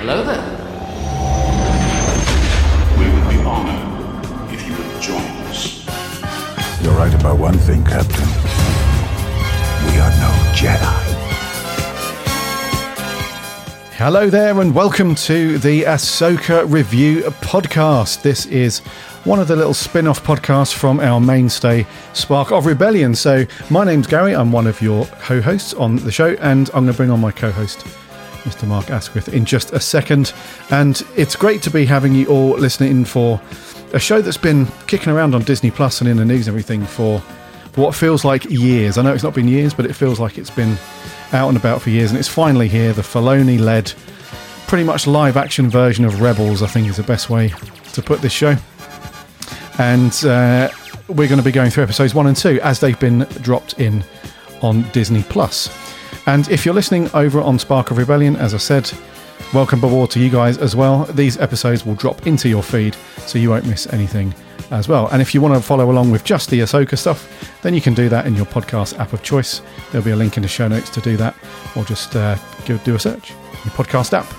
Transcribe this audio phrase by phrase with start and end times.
[0.00, 0.40] Hello there.
[2.96, 5.84] We would be honored if you would join us.
[6.80, 8.28] You're right about one thing, Captain.
[9.86, 11.08] We are no Jedi.
[13.96, 18.22] Hello there, and welcome to the Ahsoka Review podcast.
[18.22, 18.78] This is
[19.24, 23.16] one of the little spin off podcasts from our mainstay, Spark of Rebellion.
[23.16, 26.84] So, my name's Garry, I'm one of your co hosts on the show, and I'm
[26.84, 27.84] going to bring on my co host,
[28.48, 28.66] Mr.
[28.66, 30.32] Mark Asquith, in just a second.
[30.70, 33.40] And it's great to be having you all listening in for
[33.92, 36.84] a show that's been kicking around on Disney Plus and in the news and everything
[36.84, 37.20] for,
[37.72, 38.98] for what feels like years.
[38.98, 40.76] I know it's not been years, but it feels like it's been
[41.32, 42.92] out and about for years, and it's finally here.
[42.92, 43.92] The Filoni led,
[44.66, 47.52] pretty much live action version of Rebels, I think is the best way
[47.92, 48.56] to put this show.
[49.78, 50.70] And uh,
[51.08, 54.02] we're going to be going through episodes one and two as they've been dropped in
[54.62, 55.87] on Disney Plus.
[56.28, 58.92] And if you're listening over on Spark of Rebellion, as I said,
[59.54, 61.04] welcome aboard to you guys as well.
[61.04, 64.34] These episodes will drop into your feed so you won't miss anything
[64.70, 65.08] as well.
[65.08, 67.94] And if you want to follow along with just the Ahsoka stuff, then you can
[67.94, 69.62] do that in your podcast app of choice.
[69.90, 71.34] There'll be a link in the show notes to do that,
[71.74, 74.30] or just uh, go do a search in your podcast app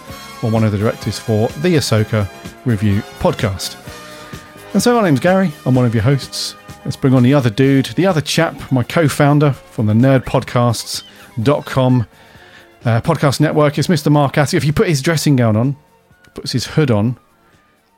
[0.43, 2.29] or one of the directories for the Ahsoka
[2.65, 3.77] Review podcast.
[4.73, 5.51] And so my name's Garry.
[5.65, 6.55] I'm one of your hosts.
[6.85, 9.95] Let's bring on the other dude, the other chap, my co-founder from the
[11.37, 12.07] nerdpodcasts.com
[12.85, 14.11] uh, podcast network It's Mr.
[14.11, 14.61] Mark Asquith.
[14.63, 15.75] If you put his dressing gown on,
[16.33, 17.17] puts his hood on,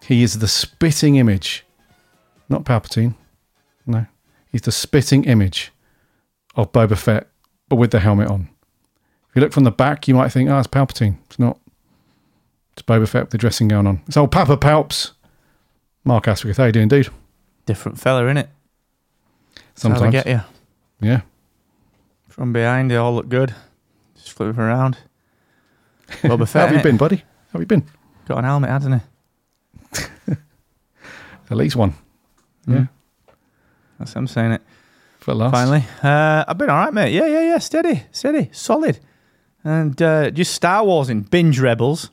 [0.03, 1.65] he is the spitting image.
[2.49, 3.15] Not Palpatine.
[3.85, 4.05] No.
[4.51, 5.71] He's the spitting image
[6.55, 7.27] of Boba Fett,
[7.69, 8.49] but with the helmet on.
[9.29, 11.17] If you look from the back, you might think, oh, it's Palpatine.
[11.27, 11.57] It's not.
[12.73, 14.01] It's Boba Fett with the dressing gown on.
[14.07, 15.11] It's old Papa Palps.
[16.03, 17.09] Mark Asquith, how you doing, dude?
[17.67, 18.47] Different fella, innit?
[19.55, 20.11] That's how they Sometimes.
[20.11, 20.41] get you.
[20.99, 21.21] Yeah.
[22.31, 23.53] From behind, they all look good.
[24.15, 24.97] Just flip around.
[26.23, 27.17] Boba How have you been, buddy?
[27.17, 27.85] How have you been?
[28.27, 30.01] Got an helmet, hasn't he?
[31.49, 31.93] At least one.
[32.65, 32.85] Yeah.
[33.99, 34.61] That's I'm saying it.
[35.19, 35.51] For last.
[35.51, 35.83] Finally.
[36.01, 37.13] Uh, I've been all right, mate.
[37.13, 37.57] Yeah, yeah, yeah.
[37.59, 38.99] Steady, steady, solid.
[39.63, 42.09] And uh, just Star Wars in binge Rebels.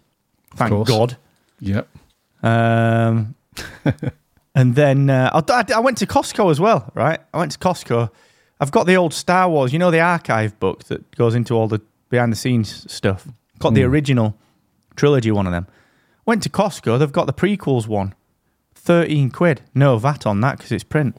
[0.57, 0.87] Thank.
[0.87, 1.17] God.
[1.61, 1.89] Yep.
[2.43, 3.35] Um,
[4.55, 7.21] and then uh, I- I went to Costco as well, right?
[7.33, 8.11] I went to Costco.
[8.61, 11.69] I've got the old Star Wars, you know, the archive book that goes into all
[11.69, 11.81] the
[12.11, 13.29] behind the scenes stuff.
[13.59, 14.37] Got the original
[14.97, 15.67] trilogy, one of them.
[16.27, 16.99] Went to Costco.
[16.99, 18.15] They've got the prequels one.
[18.75, 19.61] 13 quid.
[19.75, 21.17] No VAT on that because it's print.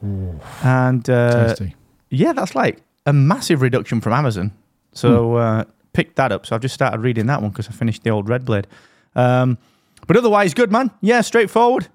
[0.62, 1.74] And uh, Tasty.
[2.10, 4.52] yeah, that's like a massive reduction from Amazon.
[4.92, 6.46] So uh, picked that up.
[6.46, 8.66] So I've just started reading that one because I finished the old Red Blade.
[9.14, 9.58] Um,
[10.06, 10.90] but otherwise, good man.
[11.00, 11.88] Yeah, straightforward.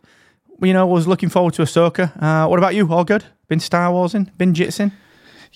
[0.62, 2.12] You know, was looking forward to Ahsoka.
[2.22, 2.92] Uh, what about you?
[2.92, 3.26] All good?
[3.48, 4.32] Been Star Wars in?
[4.38, 4.92] Been Jitsing?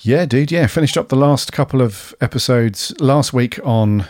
[0.02, 0.52] Yeah, dude.
[0.52, 4.06] Yeah, finished up the last couple of episodes last week on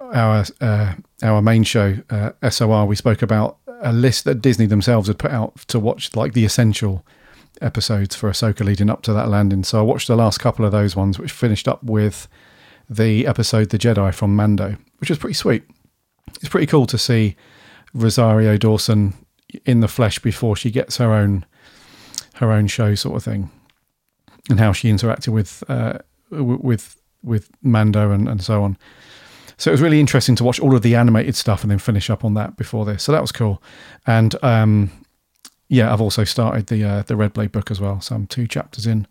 [0.00, 2.86] our uh, our main show uh, SOR.
[2.86, 6.46] We spoke about a list that Disney themselves had put out to watch, like the
[6.46, 7.04] essential
[7.60, 9.62] episodes for Ahsoka leading up to that landing.
[9.62, 12.26] So I watched the last couple of those ones, which finished up with
[12.88, 15.64] the episode "The Jedi" from Mando, which was pretty sweet.
[16.36, 17.36] It's pretty cool to see
[17.92, 19.12] Rosario Dawson
[19.66, 21.44] in the flesh before she gets her own
[22.36, 23.50] her own show, sort of thing
[24.50, 25.98] and how she interacted with uh,
[26.30, 28.76] with with Mando and, and so on.
[29.56, 32.08] So it was really interesting to watch all of the animated stuff and then finish
[32.08, 33.02] up on that before this.
[33.02, 33.62] So that was cool.
[34.06, 34.90] And um,
[35.68, 38.00] yeah, I've also started the uh, the Red Blade book as well.
[38.00, 39.06] So I'm two chapters in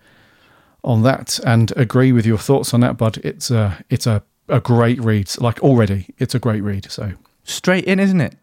[0.84, 2.98] on that, and agree with your thoughts on that.
[2.98, 5.30] But it's a it's a a great read.
[5.40, 6.92] Like already, it's a great read.
[6.92, 7.14] So
[7.44, 8.36] Straight in, isn't it?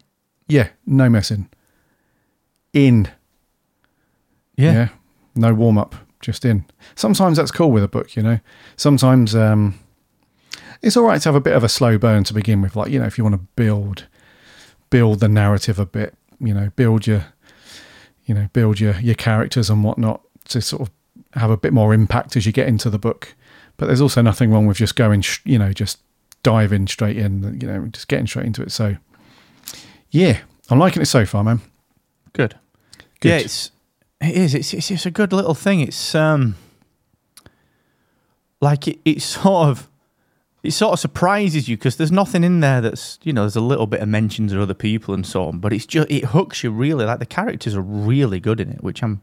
[0.47, 1.49] yeah, no messing.
[2.73, 3.09] In
[4.55, 4.89] yeah.
[5.35, 6.65] No warm up, just in.
[6.95, 8.39] Sometimes that's cool with a book, you know.
[8.75, 9.79] Sometimes um,
[10.81, 12.91] it's all right to have a bit of a slow burn to begin with, like
[12.91, 14.07] you know, if you want to build
[14.89, 17.25] build the narrative a bit, you know, build your
[18.25, 20.91] you know, build your your characters and whatnot to sort of
[21.33, 23.35] have a bit more impact as you get into the book.
[23.77, 25.99] But there's also nothing wrong with just going, sh- you know, just
[26.43, 28.71] diving straight in, you know, just getting straight into it.
[28.71, 28.97] So,
[30.09, 30.39] yeah,
[30.69, 31.61] I'm liking it so far, man.
[32.33, 32.55] Good.
[33.19, 33.29] Good.
[33.29, 33.71] Yeah, it's
[34.21, 34.53] it is.
[34.55, 35.79] It's it's, it's a good little thing.
[35.81, 36.55] It's um
[38.61, 39.89] like it, it sort of
[40.63, 43.61] it sort of surprises you because there's nothing in there that's you know there's a
[43.61, 46.63] little bit of mentions of other people and so on, but it's just it hooks
[46.63, 47.05] you really.
[47.05, 49.21] Like the characters are really good in it, which I'm.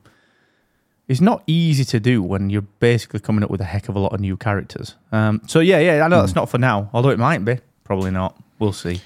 [1.06, 3.99] It's not easy to do when you're basically coming up with a heck of a
[3.99, 4.94] lot of new characters.
[5.12, 7.58] Um, so yeah, yeah, I know that's not for now, although it might be.
[7.85, 8.41] Probably not.
[8.58, 9.02] We'll see.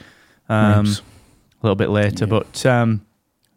[0.48, 2.30] Um, a little bit later, Yeah.
[2.30, 3.04] but um,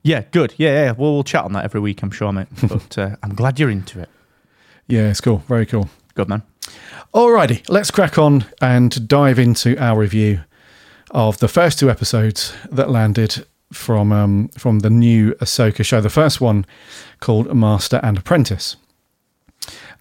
[0.03, 0.53] yeah, good.
[0.57, 0.92] Yeah, yeah.
[0.92, 2.48] We'll, we'll chat on that every week, I'm sure, mate.
[2.68, 4.09] But uh, I'm glad you're into it.
[4.88, 5.38] Yeah, it's cool.
[5.48, 5.89] Very cool.
[6.15, 6.44] Good man.
[7.13, 10.42] Alrighty, let's crack on and dive into our review
[11.12, 16.01] of the first two episodes that landed from um, from the new Ahsoka show.
[16.01, 16.65] The first one
[17.19, 18.77] called Master and Apprentice,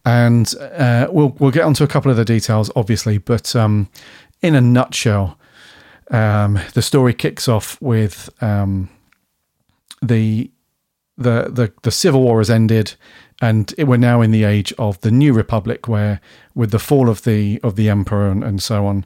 [0.05, 3.89] and uh, we'll we'll get onto a couple of the details, obviously, but um,
[4.43, 5.39] in a nutshell,
[6.11, 8.89] um, the story kicks off with um,
[10.03, 10.51] the
[11.17, 12.95] the the the civil war has ended,
[13.41, 16.21] and it, we're now in the age of the new republic, where
[16.55, 19.05] with the fall of the of the emperor and, and so on,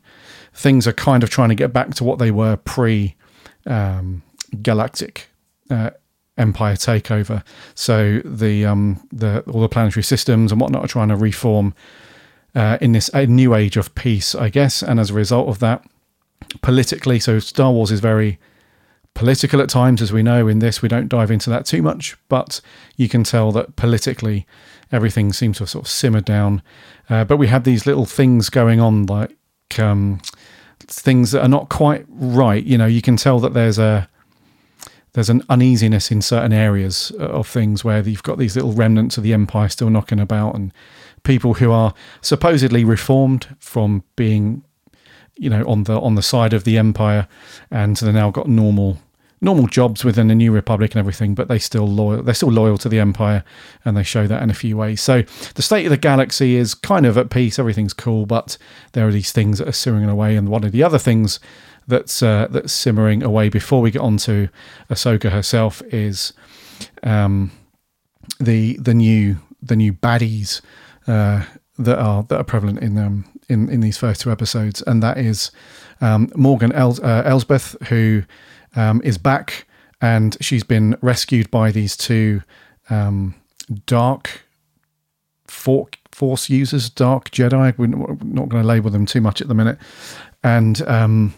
[0.53, 3.17] things are kind of trying to get back to what they were pre
[3.67, 4.23] um,
[4.63, 5.29] galactic
[5.71, 5.91] uh,
[6.39, 7.43] empire takeover.
[7.75, 11.75] So the um, the all the planetary systems and whatnot are trying to reform
[12.55, 14.83] uh, in this a new age of peace, I guess.
[14.83, 15.85] And as a result of that,
[16.63, 18.39] politically, so Star Wars is very
[19.15, 20.49] political at times, as we know.
[20.49, 22.61] In this, we don't dive into that too much, but
[22.97, 24.47] you can tell that politically
[24.93, 26.63] everything seems to have sort of simmered down.
[27.09, 29.37] Uh, but we have these little things going on, like
[29.79, 30.21] um,
[30.81, 32.65] things that are not quite right.
[32.65, 34.09] You know, you can tell that there's a
[35.15, 39.23] there's an uneasiness in certain areas of things where you've got these little remnants of
[39.23, 40.73] the empire still knocking about, and
[41.23, 44.65] people who are supposedly reformed from being,
[45.37, 47.27] you know, on the on the side of the empire,
[47.71, 48.99] and they're now got normal
[49.41, 52.23] normal jobs within the new republic and everything, but they still loyal.
[52.23, 53.45] They're still loyal to the empire,
[53.85, 55.01] and they show that in a few ways.
[55.01, 55.23] So
[55.55, 57.59] the state of the galaxy is kind of at peace.
[57.59, 58.57] Everything's cool, but
[58.93, 60.37] there are these things that are simmering away.
[60.37, 61.39] And one of the other things
[61.87, 64.49] that's uh, that's simmering away before we get on to
[64.89, 66.33] Ahsoka herself is
[67.03, 67.51] um,
[68.41, 70.63] the the new the new baddies
[71.07, 71.45] uh,
[71.79, 75.19] that are that are prevalent in um in in these first two episodes, and that
[75.19, 75.51] is
[76.01, 78.23] um, Morgan El- uh, Elsbeth who
[78.77, 79.67] um, is back,
[80.01, 82.43] and she's been rescued by these two
[82.91, 83.35] um,
[83.87, 84.43] dark
[85.47, 87.77] force users, dark Jedi.
[87.77, 89.79] We're not going to label them too much at the minute,
[90.43, 91.35] and um,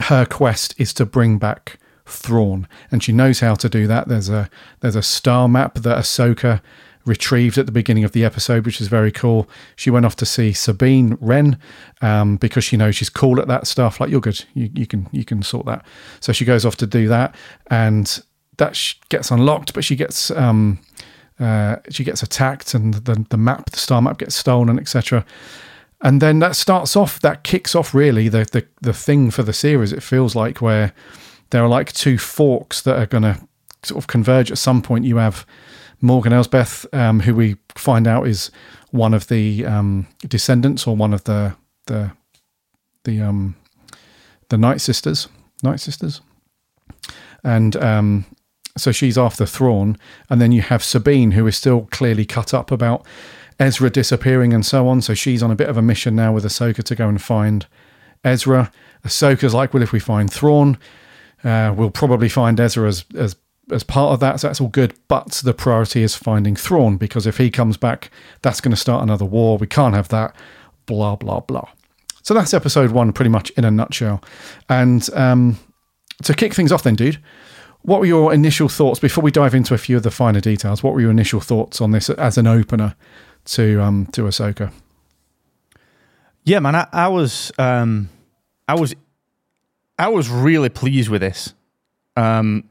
[0.00, 4.08] her quest is to bring back Thrawn, and she knows how to do that.
[4.08, 6.60] There's a there's a star map that Ahsoka
[7.04, 9.48] retrieved at the beginning of the episode, which is very cool.
[9.76, 11.58] She went off to see Sabine Wren
[12.00, 14.00] um, because she knows she's cool at that stuff.
[14.00, 15.84] Like you're good, you, you can you can sort that.
[16.20, 17.34] So she goes off to do that,
[17.68, 18.22] and
[18.58, 20.78] that gets unlocked, but she gets um,
[21.40, 25.24] uh, she gets attacked, and the the map, the star map, gets stolen, etc.
[26.04, 29.52] And then that starts off, that kicks off really the the the thing for the
[29.52, 29.92] series.
[29.92, 30.92] It feels like where
[31.50, 33.38] there are like two forks that are going to
[33.82, 35.04] sort of converge at some point.
[35.04, 35.46] You have
[36.02, 38.50] Morgan Elsbeth, um, who we find out is
[38.90, 41.54] one of the um, descendants or one of the
[41.86, 42.10] the
[43.04, 43.56] the um,
[44.48, 45.28] the Night Sisters,
[45.62, 46.20] Night Sisters,
[47.42, 48.26] and um,
[48.76, 49.96] so she's after Thrawn,
[50.28, 53.06] and then you have Sabine, who is still clearly cut up about
[53.58, 55.00] Ezra disappearing and so on.
[55.02, 57.66] So she's on a bit of a mission now with Ahsoka to go and find
[58.24, 58.72] Ezra.
[59.04, 60.78] Ahsoka's like, well, if we find Thrawn,
[61.44, 63.36] uh, we'll probably find Ezra as, as
[63.72, 64.94] as part of that, so that's all good.
[65.08, 68.10] But the priority is finding Thrawn because if he comes back,
[68.42, 69.58] that's going to start another war.
[69.58, 70.34] We can't have that.
[70.86, 71.68] Blah blah blah.
[72.22, 74.22] So that's episode one, pretty much in a nutshell.
[74.68, 75.58] And um,
[76.22, 77.18] to kick things off, then, dude,
[77.82, 80.82] what were your initial thoughts before we dive into a few of the finer details?
[80.82, 82.94] What were your initial thoughts on this as an opener
[83.46, 84.72] to um, to Ahsoka?
[86.44, 88.08] Yeah, man, I, I was, um,
[88.68, 88.94] I was,
[89.98, 91.54] I was really pleased with this.
[92.16, 92.68] Um,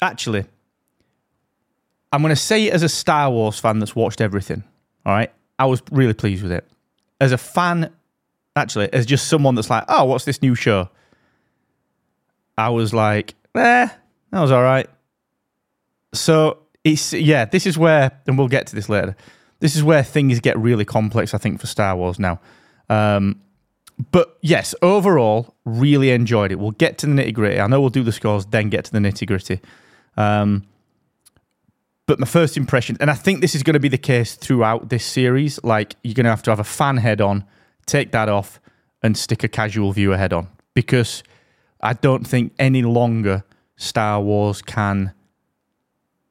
[0.00, 0.44] actually,
[2.12, 4.64] I'm going to say it as a Star Wars fan that's watched everything.
[5.04, 6.66] All right, I was really pleased with it.
[7.20, 7.90] As a fan,
[8.56, 10.88] actually, as just someone that's like, oh, what's this new show?
[12.56, 13.88] I was like, eh,
[14.30, 14.88] that was all right.
[16.12, 19.16] So it's yeah, this is where, and we'll get to this later.
[19.60, 22.40] This is where things get really complex, I think, for Star Wars now.
[22.88, 23.42] Um,
[24.12, 26.58] but yes, overall, really enjoyed it.
[26.58, 27.60] We'll get to the nitty gritty.
[27.60, 29.60] I know we'll do the scores, then get to the nitty gritty.
[30.18, 30.64] Um,
[32.06, 34.88] but my first impression, and I think this is going to be the case throughout
[34.88, 37.44] this series, like you're going to have to have a fan head on,
[37.86, 38.60] take that off,
[39.02, 41.22] and stick a casual viewer head on because
[41.80, 43.44] I don't think any longer
[43.76, 45.12] Star Wars can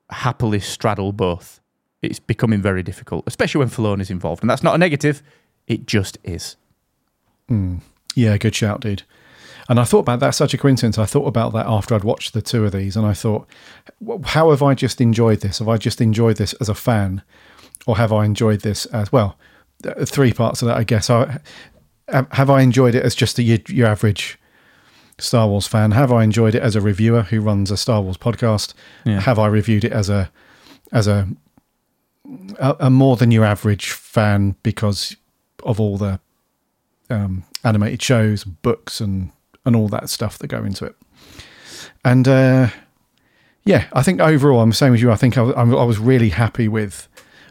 [0.10, 1.62] happily straddle both.
[2.02, 5.24] It's becoming very difficult, especially when Filoni is involved, and that's not a negative.
[5.66, 6.58] It just is.
[7.50, 7.82] Mm.
[8.16, 9.04] Yeah, good shout, dude.
[9.70, 10.32] And I thought about that.
[10.32, 10.98] Such a coincidence.
[10.98, 13.48] I thought about that after I'd watched the two of these, and I thought,
[14.24, 15.60] how have I just enjoyed this?
[15.60, 17.22] Have I just enjoyed this as a fan,
[17.86, 19.38] or have I enjoyed this as well?
[20.06, 21.10] Three parts of that, I guess.
[21.10, 21.40] I,
[22.10, 24.40] have I enjoyed it as just a, your, your average
[25.20, 25.92] Star Wars fan?
[25.92, 28.74] Have I enjoyed it as a reviewer who runs a Star Wars podcast?
[29.06, 29.20] Yeah.
[29.20, 30.32] Have I reviewed it as a
[30.94, 31.28] as a,
[32.58, 35.18] a a more than your average fan because
[35.64, 36.20] of all the
[37.10, 39.32] um, animated shows, books, and
[39.68, 40.96] and all that stuff that go into it.
[42.04, 42.70] And uh,
[43.66, 45.12] yeah, I think overall, I'm the same as you.
[45.12, 47.08] I think I, was- I was really happy with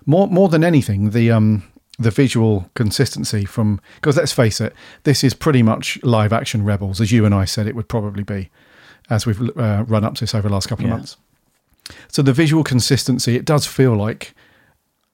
[0.07, 1.63] more more than anything the um
[1.99, 4.73] the visual consistency from because let's face it,
[5.05, 8.23] this is pretty much live action Rebels, as you and I said it would probably
[8.23, 8.51] be,
[9.11, 10.93] as we've uh, run up to this over the last couple Yeah.
[10.93, 11.17] of months.
[12.09, 14.35] So the visual consistency, it does feel like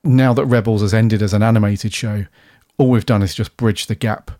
[0.04, 2.24] now that Rebels has ended as an animated show,
[2.78, 4.30] all we've done is just bridge the gap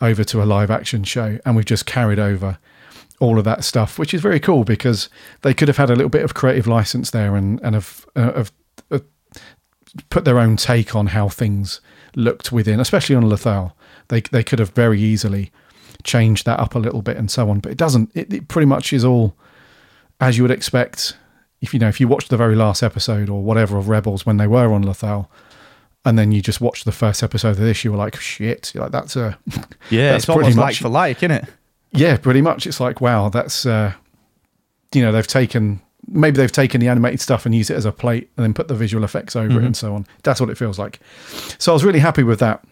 [0.00, 2.58] over to a live action show, and we've just carried over
[3.20, 5.08] all of that stuff, which is very cool because
[5.42, 8.32] they could have had a little bit of creative license there and and have, uh,
[8.32, 8.52] have
[8.90, 8.98] uh,
[10.08, 11.80] put their own take on how things
[12.16, 13.72] looked within, especially on Lothal.
[14.08, 15.52] They they could have very easily
[16.02, 18.10] changed that up a little bit and so on, but it doesn't.
[18.14, 19.36] It, it pretty much is all
[20.20, 21.16] as you would expect.
[21.60, 24.38] If you know, if you watched the very last episode or whatever of Rebels when
[24.38, 25.28] they were on Lothal,
[26.04, 28.84] and then you just watched the first episode of this, you were like, "Shit!" You're
[28.84, 29.38] like, "That's a
[29.90, 31.44] Yeah, That's it's almost pretty like for like, isn't it?
[31.92, 32.66] yeah, pretty much.
[32.66, 33.92] It's like, wow, that's uh,
[34.94, 37.92] you know, they've taken maybe they've taken the animated stuff and used it as a
[37.92, 39.58] plate and then put the visual effects over Mm-hmm.
[39.58, 40.06] it and so on.
[40.24, 40.98] That's what it feels like.
[41.58, 42.64] So I was really happy with that.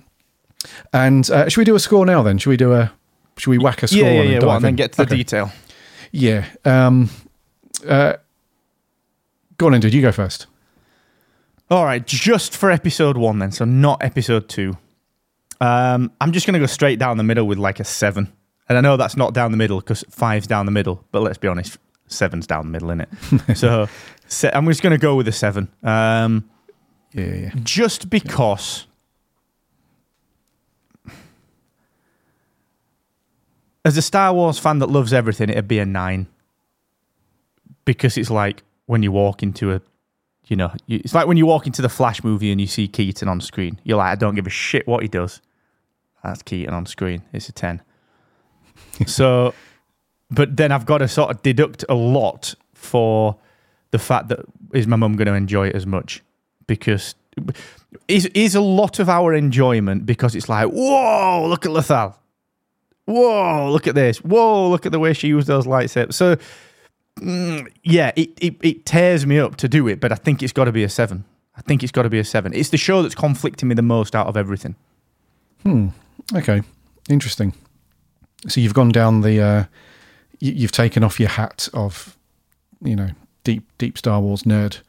[0.92, 2.23] And uh, should we do a score now?
[2.23, 2.90] Then should we do a
[3.37, 4.00] should we whack a score?
[4.00, 4.38] Yeah, yeah, and yeah.
[4.40, 5.16] dive What, and then get to the Okay.
[5.16, 5.52] detail.
[6.11, 6.47] Yeah.
[6.64, 7.11] Um,
[7.87, 8.14] uh,
[9.58, 9.94] go on, dude.
[9.94, 10.47] You go first.
[11.70, 14.76] All right, just for episode one, then, so not episode two.
[15.60, 18.32] Um, I'm just going to go straight down the middle with like a seven.
[18.68, 21.37] And I know that's not down the middle because five's down the middle, but let's
[21.38, 23.08] be honest, seven's down the middle, isn't
[23.50, 23.56] it?
[23.56, 23.87] so
[24.28, 25.68] se- I'm just going to go with a seven.
[25.82, 26.48] Um,
[27.12, 27.50] Yeah, yeah, yeah.
[27.62, 28.87] just because
[33.84, 36.28] as a Star Wars fan that loves everything, it'd be a nine
[37.84, 39.80] because it's like when you walk into a,
[40.49, 42.88] you know, you, it's like when you walk into the Flash movie and you see
[42.88, 43.78] Keaton on screen.
[43.85, 45.40] You're like, I don't give a shit what he does.
[46.25, 47.23] That's Keaton on screen.
[47.33, 47.83] It's a ten.
[49.07, 49.55] so,
[50.31, 53.37] but then I've got to sort of deduct a lot for
[53.90, 54.40] the fact that
[54.73, 56.23] is my mum going to enjoy it as much
[56.67, 57.14] because
[58.07, 62.14] is is a lot of our enjoyment because it's like whoa look at Lothal
[63.07, 66.37] whoa look at this whoa look at the way she used those lightsabers so
[67.18, 70.52] mm, yeah it, it it tears me up to do it but I think it's
[70.52, 71.25] got to be a seven
[71.56, 73.82] I think it's got to be a seven it's the show that's conflicting me the
[73.82, 74.76] most out of everything
[75.62, 75.88] Hmm.
[76.34, 76.62] Okay,
[77.08, 77.54] interesting.
[78.46, 79.64] So you've gone down the, uh,
[80.38, 82.16] you, you've taken off your hat of,
[82.82, 83.10] you know,
[83.44, 84.80] deep deep Star Wars nerd,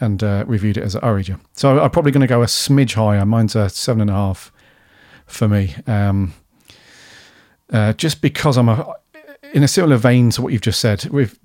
[0.00, 1.38] and uh, reviewed it as an Orager.
[1.52, 3.26] So I'm probably going to go a smidge higher.
[3.26, 4.52] Mine's a seven and a half
[5.26, 6.34] for me, um,
[7.72, 8.94] uh, just because I'm a,
[9.52, 11.38] in a similar vein to what you've just said, with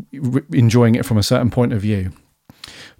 [0.53, 2.11] enjoying it from a certain point of view.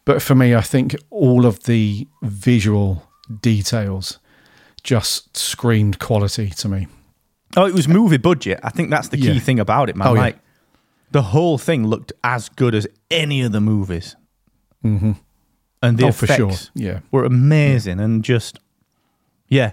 [0.06, 3.04] But for me, I think all of the visual
[3.42, 4.20] details
[4.84, 6.88] just screamed quality to me.
[7.58, 9.40] oh it was movie budget I think that's the key Yeah.
[9.40, 10.22] thing about it man Oh, yeah.
[10.22, 10.38] like
[11.12, 14.16] the whole thing looked as good as any of the movies
[14.84, 15.14] mm-hmm.
[15.82, 16.50] and the oh, for sure.
[16.50, 17.00] effects Yeah.
[17.12, 18.60] were amazing and just
[19.48, 19.72] yeah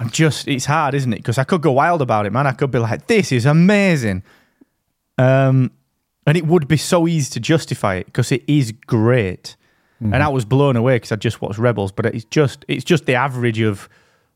[0.00, 1.18] i'm just it's hard isn't it?
[1.18, 2.46] Because i could go wild about it man.
[2.46, 4.22] I could be like this is amazing.
[5.18, 5.70] Um
[6.26, 9.56] and it would be so easy to justify it because it is great.
[10.00, 13.04] And i was blown away because i just watched rebels but it's just it's just
[13.06, 13.88] the average of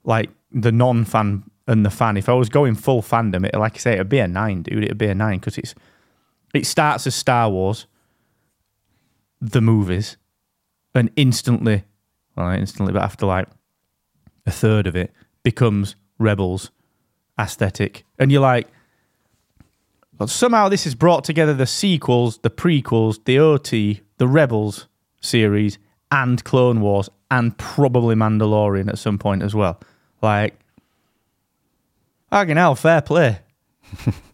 [0.05, 2.17] like the non-fan and the fan.
[2.17, 4.85] If i was going full fandom it like i say it'd be a nine dude.
[4.85, 5.75] It'd be a nine because it's
[6.53, 7.87] it starts as star wars
[9.41, 10.17] the movies
[10.95, 11.85] and instantly,
[12.37, 13.49] well, not instantly, but after like
[14.47, 15.13] a third of it,
[15.45, 16.73] becomes Rebels
[17.39, 18.05] aesthetic.
[18.19, 18.67] And you're like,
[20.19, 24.89] well, somehow this has brought together the sequels, the prequels, the OT, the Rebels
[25.21, 25.79] series,
[26.11, 29.81] and Clone Wars, and probably Mandalorian at some point as well.
[30.23, 30.59] Like,
[32.31, 33.39] fucking hell, fair play.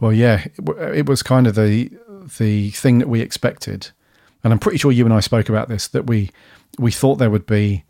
[0.00, 1.90] Well, yeah, it, it was kind of the
[2.38, 3.90] the thing that we expected,
[4.42, 6.30] and I'm pretty sure you and I spoke about this that we
[6.78, 7.84] we thought there would be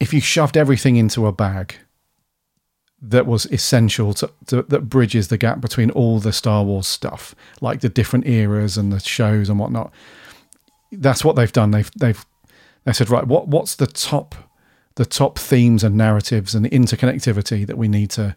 [0.00, 1.76] if you shoved everything into a bag
[3.02, 7.34] that was essential to, to that bridges the gap between all the Star Wars stuff,
[7.60, 9.92] like the different eras and the shows and whatnot.
[10.92, 11.70] That's what they've done.
[11.70, 12.24] They've they've
[12.84, 14.34] they said right, what what's the top
[14.96, 18.36] the top themes and narratives and the interconnectivity that we need to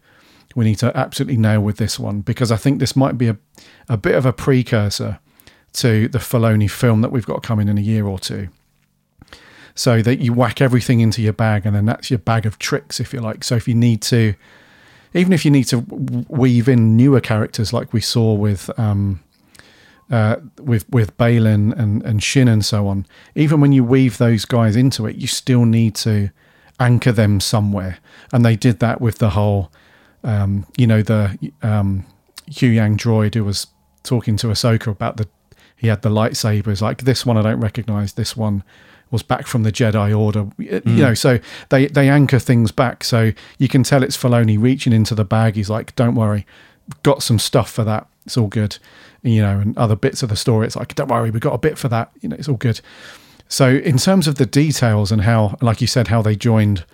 [0.54, 3.36] we need to absolutely nail with this one because I think this might be a,
[3.88, 5.18] a bit of a precursor
[5.74, 8.48] to the Filoni film that we've got coming in a year or two.
[9.74, 13.00] So that you whack everything into your bag and then that's your bag of tricks,
[13.00, 13.42] if you like.
[13.42, 14.34] So if you need to,
[15.14, 15.78] even if you need to
[16.28, 19.20] weave in newer characters like we saw with um,
[20.10, 24.44] uh, with with Baylan and and Shin and so on, even when you weave those
[24.44, 26.30] guys into it, you still need to
[26.78, 27.98] anchor them somewhere,
[28.32, 29.72] and they did that with the whole,
[30.22, 32.04] um, you know, the um,
[32.46, 33.66] Yang droid who was
[34.02, 35.28] talking to Ahsoka about the
[35.76, 38.62] he had the lightsabers like this one I don't recognize this one
[39.10, 40.48] was back from the Jedi Order.
[40.58, 41.38] You know so
[41.68, 45.56] they they anchor things back so you can tell it's Filoni reaching into the bag.
[45.56, 46.46] He's like don't worry
[47.02, 48.06] got some stuff for that.
[48.26, 48.78] It's all good
[49.22, 51.58] you know and other bits of the story it's like don't worry we got a
[51.58, 52.80] bit for that you know it's all good.
[53.48, 56.84] So in terms of the details and how like you said how they joined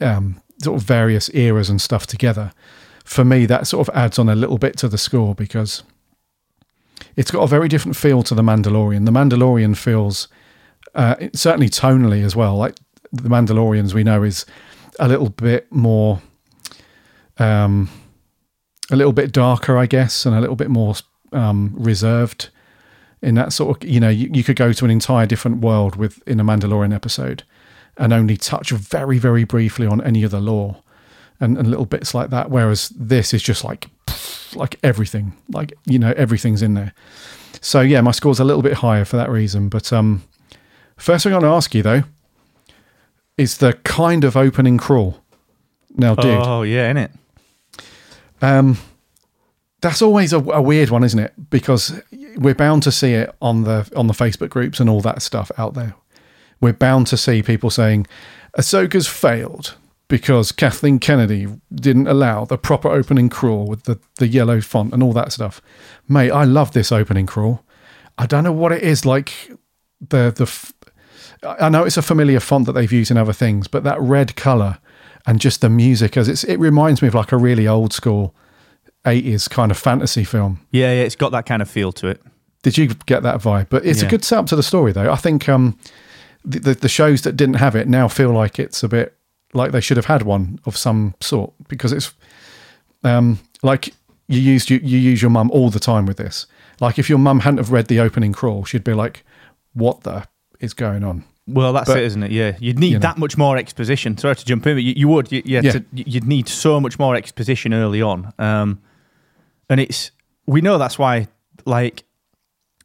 [0.00, 2.52] um, sort of various eras and stuff together
[3.04, 5.84] for me, that sort of adds on a little bit to the score because
[7.16, 9.04] it's got a very different feel to The Mandalorian.
[9.04, 10.28] The Mandalorian feels
[10.94, 12.56] uh, certainly tonally as well.
[12.56, 12.76] Like
[13.12, 14.46] The Mandalorians, we know is
[14.98, 16.20] a little bit more,
[17.38, 17.88] um,
[18.90, 20.94] a little bit darker, I guess, and a little bit more
[21.32, 22.50] um, reserved.
[23.22, 25.96] In that sort of, you know, you, you could go to an entire different world
[25.96, 27.42] with in a Mandalorian episode,
[27.96, 30.82] and only touch very, very briefly on any of the lore
[31.40, 32.50] and, and little bits like that.
[32.50, 33.88] Whereas this is just like
[34.54, 36.92] like everything, like you know everything's in there.
[37.60, 39.68] So yeah, my score's a little bit higher for that reason.
[39.68, 40.22] But um,
[40.96, 42.02] first thing I want to ask you though
[43.36, 45.20] is the kind of opening crawl.
[45.94, 47.10] Now, dude, Oh yeah, in it.
[48.42, 48.78] um,
[49.80, 51.32] that's always a, a weird one, isn't it?
[51.50, 52.00] Because
[52.36, 55.50] we're bound to see it on the on the Facebook groups and all that stuff
[55.58, 55.94] out there.
[56.60, 58.06] We're bound to see people saying
[58.58, 59.74] Ahsoka's failed
[60.08, 65.02] because Kathleen Kennedy didn't allow the proper opening crawl with the, the yellow font and
[65.02, 65.60] all that stuff.
[66.08, 67.62] Mate, I love this opening crawl.
[68.18, 69.50] I don't know what it is like
[70.00, 70.72] the the f-
[71.42, 74.36] I know it's a familiar font that they've used in other things, but that red
[74.36, 74.78] color
[75.26, 78.34] and just the music as it's it reminds me of like a really old school
[79.04, 80.60] 80s kind of fantasy film.
[80.70, 82.22] Yeah, yeah, it's got that kind of feel to it.
[82.62, 83.68] Did you get that vibe?
[83.68, 85.12] But it's a good setup to the story, though.
[85.12, 85.78] I think um,
[86.44, 89.15] the, the the shows that didn't have it now feel like it's a bit
[89.56, 92.12] like they should have had one of some sort because it's
[93.02, 93.88] um, like
[94.28, 96.46] you used you, you use your mum all the time with this.
[96.80, 99.24] Like if your mum hadn't have read the opening crawl, she'd be like,
[99.72, 100.26] "What the
[100.60, 102.32] is going on?" Well, that's But- it, isn't it?
[102.32, 103.00] Yeah, you'd need you know.
[103.00, 104.18] that much more exposition.
[104.18, 105.30] Sorry to jump in, but you, you would.
[105.30, 105.72] You, yeah, Yeah.
[105.72, 108.32] To, you'd need so much more exposition early on.
[108.38, 108.80] Um,
[109.70, 110.10] and it's
[110.46, 111.28] we know that's why.
[111.64, 112.04] Like,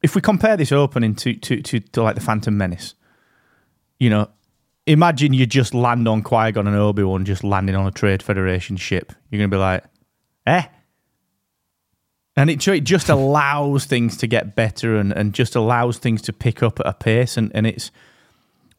[0.01, 2.93] if we compare this opening to to to, to like the Phantom Menace,
[3.99, 4.29] you know,
[4.91, 8.23] imagine you just land on Qui Gon and Obi Wan just landing on a Trade
[8.23, 9.13] Federation ship.
[9.29, 9.83] You're gonna be like,
[10.45, 10.63] eh.
[12.35, 16.33] And it, it just allows things to get better and, and just allows things to
[16.33, 17.37] pick up at a pace.
[17.37, 17.91] And, and it's,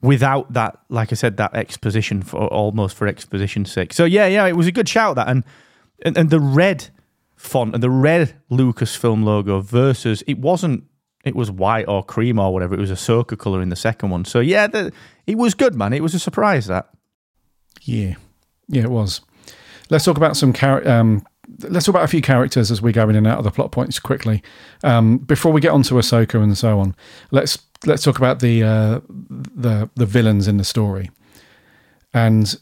[0.02, 3.92] without that, like I said, that exposition for almost for exposition's sake.
[3.92, 5.44] So yeah, yeah, it was a good shout that, and
[6.04, 6.88] and, and the red
[7.36, 10.84] font and the red Lucasfilm logo versus it wasn't.
[11.24, 12.74] It was white or cream or whatever.
[12.74, 14.24] It was a Ahsoka color in the second one.
[14.24, 14.92] So yeah, the,
[15.26, 15.92] it was good, man.
[15.92, 16.88] It was a surprise that.
[17.82, 18.14] Yeah,
[18.68, 19.20] yeah, it was.
[19.90, 21.24] Let's talk about some um,
[21.60, 23.72] Let's talk about a few characters as we go in and out of the plot
[23.72, 24.42] points quickly.
[24.84, 26.94] Um, before we get onto Ahsoka and so on,
[27.30, 31.10] let's let's talk about the uh, the the villains in the story.
[32.14, 32.54] And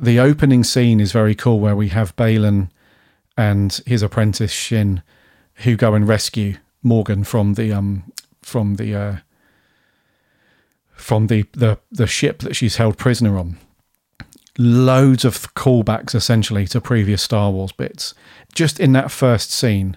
[0.00, 2.70] the opening scene is very cool, where we have Baylan
[3.36, 5.02] and his apprentice Shin,
[5.56, 9.16] who go and rescue Morgan from the um from the uh,
[10.94, 13.58] from the the the ship that she's held prisoner on
[14.58, 18.14] loads of callbacks essentially to previous Star Wars bits.
[18.54, 19.96] Just in that first scene,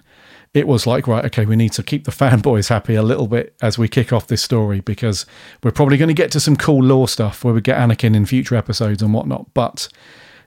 [0.54, 3.54] it was like, right, okay, we need to keep the fanboys happy a little bit
[3.62, 5.26] as we kick off this story because
[5.62, 8.26] we're probably going to get to some cool lore stuff where we get Anakin in
[8.26, 9.52] future episodes and whatnot.
[9.54, 9.88] But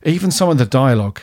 [0.04, 1.22] even some of the dialogue,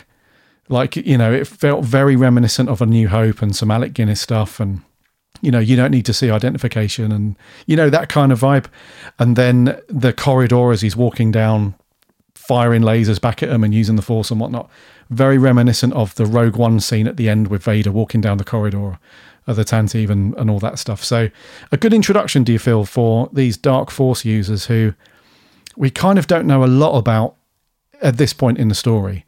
[0.68, 4.20] like, you know, it felt very reminiscent of A New Hope and some Alec Guinness
[4.20, 4.82] stuff and
[5.40, 8.66] you know, you don't need to see identification and, you know, that kind of vibe.
[9.18, 11.74] And then the corridor as he's walking down
[12.48, 14.70] firing lasers back at him and using the force and whatnot.
[15.10, 18.44] Very reminiscent of the Rogue One scene at the end with Vader walking down the
[18.44, 18.98] corridor
[19.46, 21.04] of the Tantive and, and all that stuff.
[21.04, 21.30] So,
[21.72, 24.94] a good introduction, do you feel, for these Dark Force users who
[25.76, 27.34] we kind of don't know a lot about
[28.00, 29.24] at this point in the story,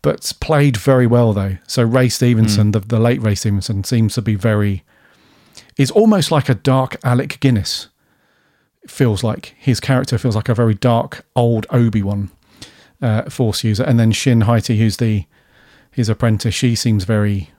[0.00, 1.56] but played very well, though.
[1.66, 2.70] So, Ray Stevenson, hmm.
[2.72, 4.84] the, the late Ray Stevenson, seems to be very.
[5.78, 7.88] Is almost like a dark Alec Guinness.
[8.82, 12.30] It feels like his character feels like a very dark old Obi Wan
[13.00, 15.24] uh, Force user, and then Shin Hati, who's the
[15.90, 17.50] his apprentice, she seems very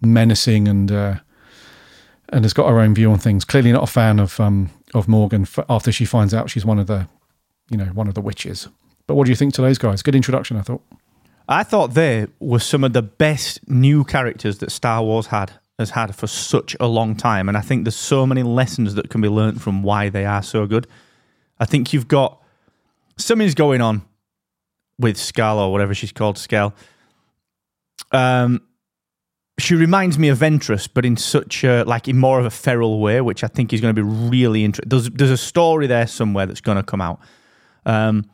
[0.00, 1.14] menacing and uh,
[2.28, 3.44] and has got her own view on things.
[3.44, 6.86] Clearly, not a fan of um, of Morgan after she finds out she's one of
[6.86, 7.08] the
[7.70, 8.68] you know one of the witches.
[9.06, 10.02] But what do you think to those guys?
[10.02, 10.82] Good introduction, I thought.
[11.46, 15.90] I thought they were some of the best new characters that Star Wars had has
[15.90, 19.20] had for such a long time, and I think there's so many lessons that can
[19.20, 20.86] be learned from why they are so good.
[21.58, 22.40] I think you've got
[23.16, 24.02] something's going on
[24.98, 26.74] with Skal or whatever she's called, Skal.
[28.12, 28.60] Um,
[29.58, 33.00] she reminds me of Ventress, but in such a like in more of a feral
[33.00, 34.88] way, which I think is going to be really interesting.
[34.88, 37.20] There's there's a story there somewhere that's going to come out.
[37.86, 38.28] Um,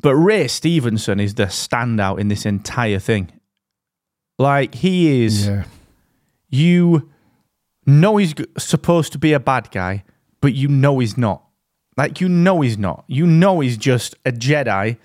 [0.00, 3.32] but Ray Stevenson is the standout in this entire thing.
[4.38, 5.64] Like he is, Yeah.
[6.54, 7.10] You
[7.86, 10.04] know he's supposed to be a bad guy,
[10.40, 11.44] but you know he's not.
[11.96, 13.04] Like you know he's not.
[13.06, 14.98] You know he's just a Jedi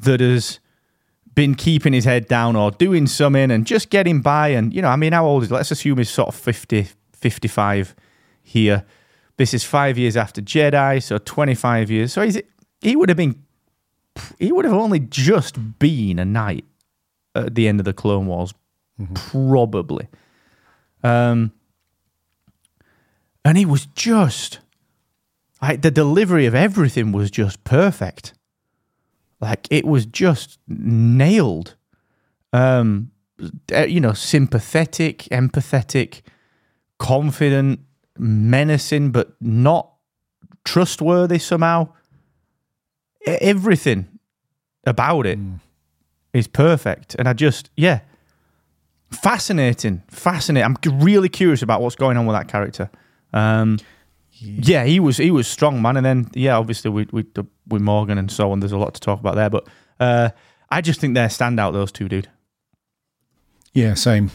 [0.00, 0.60] that has
[1.34, 4.48] been keeping his head down or doing something and just getting by.
[4.48, 7.94] And, you know, I mean, how old is Let's assume he's sort of 50, 55
[8.42, 8.84] here.
[9.36, 12.12] This is five years after Jedi, so 25 years.
[12.12, 12.40] So he's,
[12.80, 13.40] he would have been,
[14.40, 16.64] he would have only just been a knight
[17.36, 18.52] at the end of the Clone Wars,
[19.00, 19.14] mm-hmm.
[19.14, 20.08] probably.
[21.02, 21.52] Um,
[23.44, 24.58] and he was just,
[25.62, 28.34] like, the delivery of everything was just perfect.
[29.40, 31.76] Like it was just nailed.
[32.52, 33.10] Um,
[33.72, 36.22] uh, you know, sympathetic, empathetic,
[36.98, 37.80] confident,
[38.18, 39.92] menacing, but not
[40.64, 41.92] trustworthy somehow.
[43.26, 44.08] Everything
[44.84, 45.38] about it
[46.32, 48.00] is perfect, and I just yeah,
[49.10, 50.76] fascinating, fascinating.
[50.84, 52.90] I'm really curious about what's going on with that character.
[53.32, 53.78] Um,
[54.40, 55.96] yeah, he was he was strong, man.
[55.96, 57.26] And then yeah, obviously with with
[57.66, 59.50] with Morgan and so on, there's a lot to talk about there.
[59.50, 59.66] But
[60.00, 60.30] uh,
[60.70, 61.72] I just think they're standout.
[61.72, 62.28] Those two, dude.
[63.72, 64.30] Yeah, same,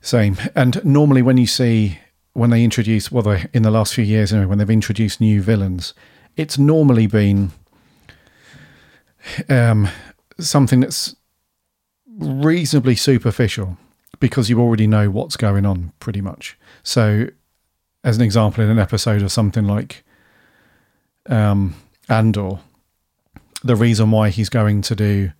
[0.00, 0.36] same.
[0.54, 1.98] And normally, when you see
[2.32, 5.40] when they introduce, well, they, in the last few years, anyway, when they've introduced new
[5.40, 5.94] villains,
[6.36, 7.50] it's normally been
[9.48, 9.88] um,
[10.38, 11.15] something that's
[12.18, 13.76] reasonably superficial
[14.20, 16.58] because you already know what's going on, pretty much.
[16.82, 17.28] So,
[18.02, 20.04] as an example, in an episode of something like
[21.28, 21.74] um,
[22.08, 22.58] Andor,
[23.62, 25.32] the reason why he's going to do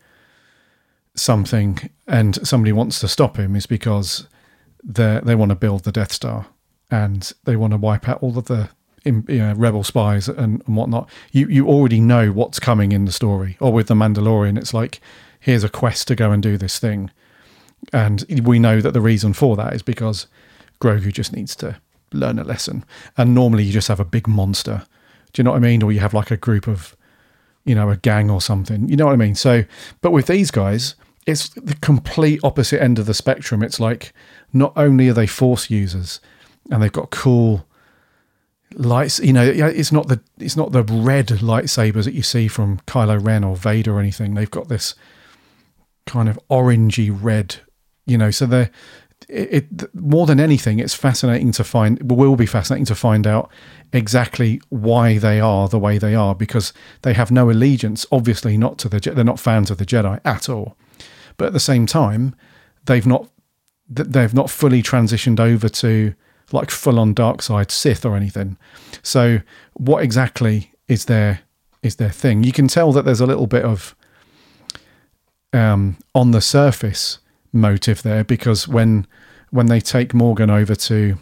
[1.14, 4.26] something and somebody wants to stop him is because
[4.84, 6.46] they they want to build the Death Star
[6.90, 8.68] and they want to wipe out all of the
[9.04, 11.08] you know, rebel spies and, and whatnot.
[11.32, 13.56] You you already know what's coming in the story.
[13.60, 15.00] Or with the Mandalorian, it's like
[15.46, 17.10] here's a quest to go and do this thing,
[17.92, 20.26] and we know that the reason for that is because
[20.80, 21.76] Grogu just needs to
[22.12, 22.84] learn a lesson.
[23.16, 24.84] And normally you just have a big monster.
[25.32, 25.82] Do you know what I mean?
[25.82, 26.96] Or you have like a group of
[27.66, 28.88] you know, a gang or something.
[28.88, 29.34] You know what I mean?
[29.34, 29.64] So,
[30.00, 30.94] but with these guys,
[31.26, 33.62] it's the complete opposite end of the spectrum.
[33.62, 34.14] It's like
[34.52, 36.20] not only are they force users
[36.70, 37.66] and they've got cool
[38.74, 42.78] lights, you know, it's not the it's not the red lightsabers that you see from
[42.86, 44.34] Kylo Ren or Vader or anything.
[44.34, 44.94] They've got this
[46.06, 47.56] kind of orangey red,
[48.06, 48.30] you know.
[48.30, 48.70] So they're
[49.28, 52.00] it, it more than anything, it's fascinating to find.
[52.10, 53.50] Will be fascinating to find out
[53.92, 58.78] exactly why they are the way they are because they have no allegiance, obviously not
[58.78, 59.00] to the.
[59.00, 60.76] They're not fans of the Jedi at all,
[61.36, 62.34] but at the same time,
[62.84, 63.28] they've not
[63.88, 66.14] they've not fully transitioned over to
[66.52, 68.56] like full on dark side Sith or anything.
[69.02, 69.40] So
[69.74, 71.40] what exactly is their
[71.82, 72.44] is their thing?
[72.44, 73.96] You can tell that there's a little bit of
[75.52, 77.18] um, on the surface
[77.52, 79.06] motive there because when
[79.50, 81.16] when they take Morgan over to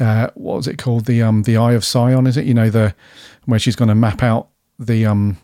[0.00, 2.70] uh, what was it called the um the Eye of Sion is it you know
[2.70, 2.94] the
[3.44, 5.38] where she's going to map out the um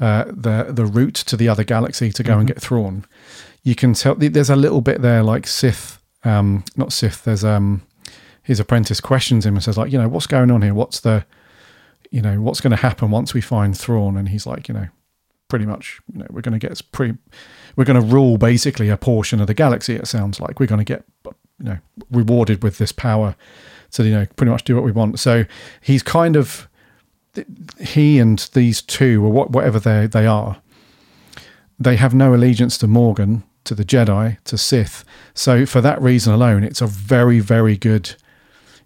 [0.00, 3.04] uh, the the route to the other galaxy to go and get Thrawn.
[3.62, 7.24] You can tell there's a little bit there like Sith, um, not Sith.
[7.24, 7.82] There's um
[8.42, 10.74] his apprentice questions him and says like you know what's going on here?
[10.74, 11.24] What's the
[12.10, 14.16] you know what's going to happen once we find Thrawn?
[14.16, 14.88] And he's like you know
[15.54, 17.16] pretty much you know we're going to get pretty
[17.76, 19.94] we're going to rule basically a portion of the galaxy.
[19.94, 21.78] It sounds like we're going to get you know
[22.10, 23.36] rewarded with this power
[23.92, 25.20] to you know pretty much do what we want.
[25.20, 25.44] So
[25.80, 26.68] he's kind of
[27.78, 30.60] he and these two or what, whatever they they are,
[31.78, 35.04] they have no allegiance to Morgan, to the Jedi, to Sith.
[35.34, 38.16] So for that reason alone, it's a very very good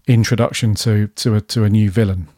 [0.06, 2.28] introduction to to a, to a new villain.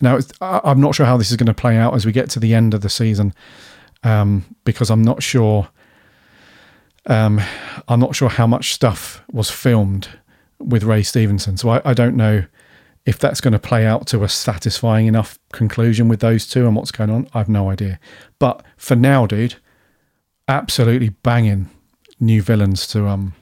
[0.00, 2.40] Now I'm not sure how this is going to play out as we get to
[2.40, 3.34] the end of the season,
[4.02, 5.68] um, because I'm not sure.
[7.08, 7.40] Um,
[7.86, 10.08] I'm not sure how much stuff was filmed
[10.58, 12.44] with Ray Stevenson, so I, I don't know
[13.04, 16.74] if that's going to play out to a satisfying enough conclusion with those two and
[16.74, 17.28] what's going on.
[17.32, 18.00] I've no idea.
[18.40, 19.54] But for now, dude,
[20.48, 21.70] absolutely banging
[22.18, 23.34] new villains to um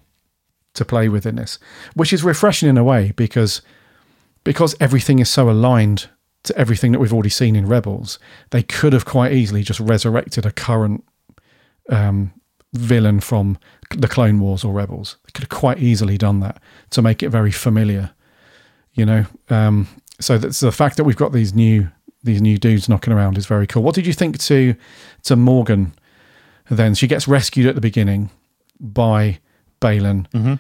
[0.74, 1.58] to play with in this,
[1.94, 3.62] which is refreshing in a way because
[4.42, 6.08] because everything is so aligned
[6.44, 8.18] to everything that we've already seen in Rebels.
[8.50, 11.04] They could have quite easily just resurrected a current
[11.90, 12.32] um,
[12.72, 13.58] villain from
[13.90, 15.16] the Clone Wars or Rebels.
[15.24, 18.10] They could have quite easily done that to make it very familiar
[18.96, 19.88] you know um,
[20.20, 21.90] so that's the fact that we've got these new
[22.22, 23.82] these new dudes knocking around is very cool.
[23.82, 24.74] What did you think to
[25.24, 25.92] to Morgan?
[26.70, 28.30] Then she gets rescued at the beginning
[28.80, 29.40] by
[29.80, 30.30] Baylan.
[30.30, 30.54] Mm-hmm.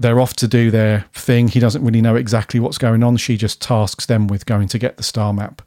[0.00, 1.48] They're off to do their thing.
[1.48, 3.18] He doesn't really know exactly what's going on.
[3.18, 5.60] She just tasks them with going to get the star map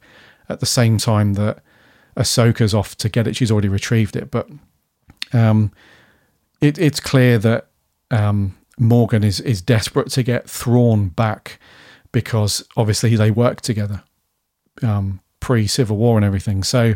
[0.48, 1.62] at the same time that
[2.16, 3.36] Ahsoka's off to get it.
[3.36, 4.48] She's already retrieved it, but
[5.32, 5.70] um,
[6.60, 7.68] it, it's clear that
[8.10, 11.60] um, Morgan is is desperate to get Thrawn back
[12.12, 14.02] because obviously they work together
[14.82, 16.62] um, pre Civil War and everything.
[16.62, 16.94] So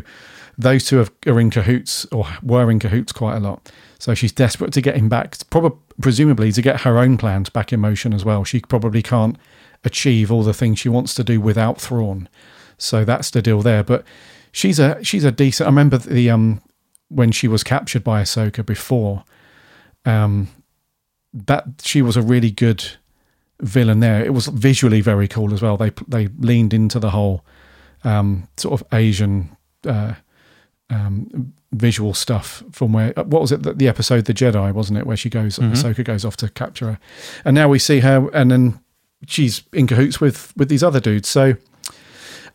[0.57, 3.71] those two have, are in cahoots or were in cahoots quite a lot.
[3.99, 7.71] So she's desperate to get him back, probably presumably to get her own plans back
[7.73, 8.43] in motion as well.
[8.45, 9.37] She probably can't
[9.83, 12.27] achieve all the things she wants to do without Thrawn.
[12.77, 13.83] So that's the deal there.
[13.83, 14.05] But
[14.51, 15.67] she's a she's a decent.
[15.67, 16.61] I remember the um
[17.09, 19.23] when she was captured by Ahsoka before.
[20.05, 20.47] Um,
[21.33, 22.83] that she was a really good
[23.61, 24.23] villain there.
[24.23, 25.77] It was visually very cool as well.
[25.77, 27.45] They they leaned into the whole
[28.03, 30.13] um, sort of Asian uh,
[30.89, 35.05] um, visual stuff from where what was it the, the episode the Jedi wasn't it
[35.05, 35.71] where she goes Mhm.
[35.71, 36.99] Ahsoka goes off to capture her,
[37.45, 38.79] and now we see her and then
[39.27, 41.29] she's in cahoots with with these other dudes.
[41.29, 41.55] So,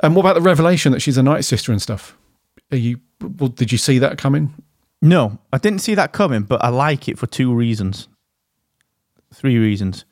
[0.01, 2.17] and what about the revelation that she's a night sister and stuff?
[2.73, 2.99] Are you
[3.39, 4.53] well, did you see that coming?
[5.01, 8.09] No, I didn't see that coming, but I like it for two reasons.
[9.35, 10.05] Three reasons.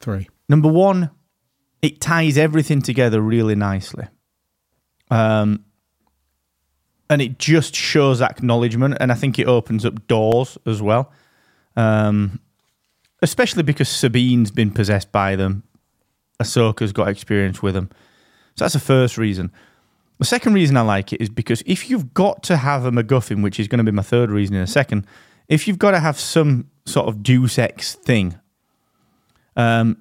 [0.00, 0.28] Three.
[0.48, 1.10] Number one,
[1.82, 4.06] it ties everything together really nicely.
[5.10, 5.64] Um,
[7.12, 11.12] and it just shows acknowledgement, and I think it opens up doors as well.
[11.76, 12.40] Um,
[13.20, 15.62] especially because Sabine's been possessed by them,
[16.42, 17.90] Ahsoka's got experience with them.
[18.56, 19.52] So that's the first reason.
[20.20, 23.42] The second reason I like it is because if you've got to have a MacGuffin,
[23.42, 25.06] which is going to be my third reason in a second,
[25.48, 28.38] if you've got to have some sort of Deus Ex thing,
[29.54, 29.98] um,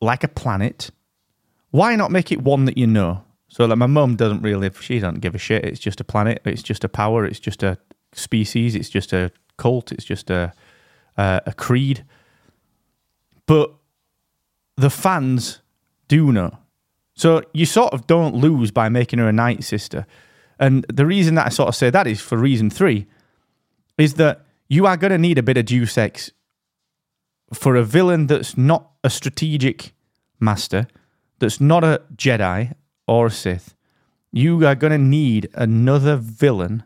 [0.00, 0.90] like a planet,
[1.72, 3.24] why not make it one that you know?
[3.48, 5.64] So, like, my mum doesn't really, she doesn't give a shit.
[5.64, 6.42] It's just a planet.
[6.44, 7.24] It's just a power.
[7.24, 7.78] It's just a
[8.12, 8.74] species.
[8.74, 9.90] It's just a cult.
[9.90, 10.52] It's just a
[11.18, 12.04] a, a creed.
[13.46, 13.74] But
[14.76, 15.60] the fans
[16.06, 16.56] do know.
[17.14, 20.06] So you sort of don't lose by making her a night sister.
[20.60, 23.06] And the reason that I sort of say that is for reason three,
[23.98, 26.30] is that you are going to need a bit of Deus Ex
[27.52, 29.92] for a villain that's not a strategic
[30.38, 30.86] master,
[31.38, 32.74] that's not a Jedi
[33.08, 33.74] or a Sith.
[34.30, 36.84] You are going to need another villain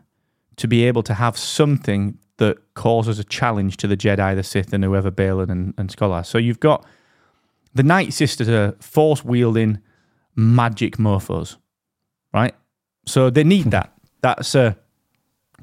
[0.55, 4.73] to be able to have something that causes a challenge to the Jedi, the Sith,
[4.73, 6.23] and whoever Baylan and, and Skull are.
[6.23, 6.85] So you've got
[7.75, 9.79] the Night Sisters are force wielding
[10.35, 11.57] magic morphos,
[12.33, 12.55] right?
[13.05, 13.93] So they need that.
[14.21, 14.73] That's uh,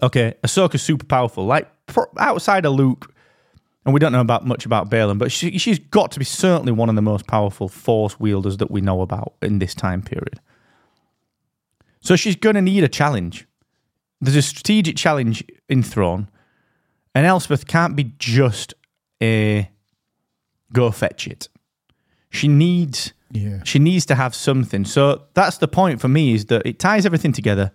[0.02, 0.34] okay.
[0.44, 3.12] Ahsoka's super powerful, like pro- outside of Luke,
[3.84, 6.72] and we don't know about much about Baylan, but she, she's got to be certainly
[6.72, 10.40] one of the most powerful force wielders that we know about in this time period.
[12.00, 13.46] So she's going to need a challenge.
[14.20, 16.28] There's a strategic challenge in Thrawn,
[17.14, 18.74] and Elsbeth can't be just
[19.22, 19.70] a
[20.72, 21.48] go fetch it.
[22.30, 23.62] She needs Yeah.
[23.64, 24.84] she needs to have something.
[24.84, 27.72] So that's the point for me is that it ties everything together.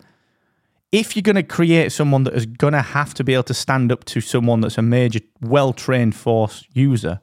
[0.92, 3.54] If you're going to create someone that is going to have to be able to
[3.54, 7.20] stand up to someone that's a major, well trained force user,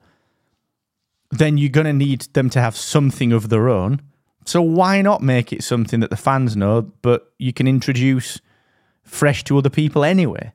[1.31, 4.01] then you're going to need them to have something of their own.
[4.45, 8.41] So why not make it something that the fans know, but you can introduce
[9.03, 10.51] fresh to other people anyway?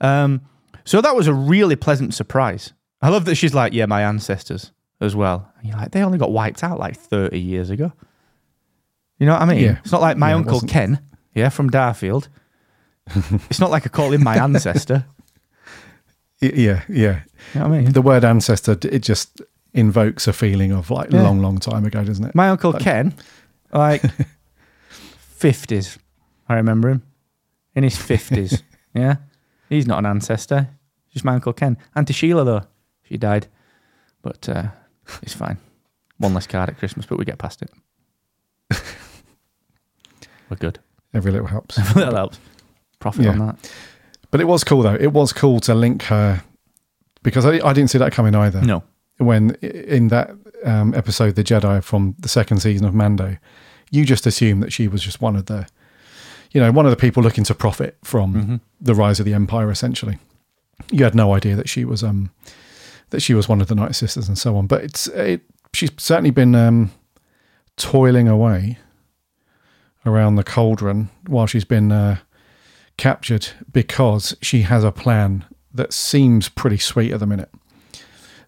[0.00, 0.42] Um,
[0.84, 2.72] so that was a really pleasant surprise.
[3.00, 5.52] I love that she's like, yeah, my ancestors as well.
[5.58, 7.92] And you're like, they only got wiped out like 30 years ago.
[9.18, 9.62] You know what I mean?
[9.62, 9.78] Yeah.
[9.82, 11.00] It's not like my Yeah, uncle Ken,
[11.34, 12.28] yeah, from Darfield.
[13.50, 15.04] it's not like I call him my ancestor.
[16.40, 17.20] Yeah, yeah.
[17.54, 17.92] You know what I mean?
[17.92, 19.42] The word ancestor, it just
[19.74, 21.22] invokes a feeling of like Yeah.
[21.22, 22.34] long, long time ago, doesn't it?
[22.34, 23.14] My uncle Ken,
[23.72, 24.02] like
[25.38, 25.98] 50s,
[26.48, 27.02] I remember him.
[27.74, 28.62] In his 50s.
[28.94, 29.16] yeah.
[29.68, 30.68] He's not an ancestor.
[31.12, 31.76] Just my uncle Ken.
[31.94, 32.62] Auntie Sheila, though,
[33.02, 33.46] she died.
[34.22, 34.68] But uh,
[35.22, 35.58] it's fine.
[36.18, 37.70] One less card at Christmas, but we get past it.
[40.50, 40.78] We're good.
[41.14, 41.76] Every little helps.
[41.94, 42.38] that helps.
[43.00, 43.72] Profit on that.
[44.30, 44.94] But it was cool though.
[44.94, 46.42] It was cool to link her
[47.22, 48.60] because I, I didn't see that coming either.
[48.62, 48.82] No.
[49.18, 50.30] When in that
[50.64, 53.36] um, episode, the Jedi from the second season of Mando,
[53.90, 55.66] you just assumed that she was just one of the,
[56.52, 58.56] you know, one of the people looking to profit from Mm-hmm.
[58.80, 59.70] the rise of the Empire.
[59.70, 60.18] Essentially,
[60.92, 62.30] you had no idea that she was um
[63.10, 64.66] that she was one of the Night Sisters and so on.
[64.66, 65.40] But it's it,
[65.72, 66.90] she's certainly been um,
[67.76, 68.78] toiling away
[70.06, 72.18] around the cauldron while she's been uh,
[72.98, 77.50] captured because she has a plan that seems pretty sweet at the minute.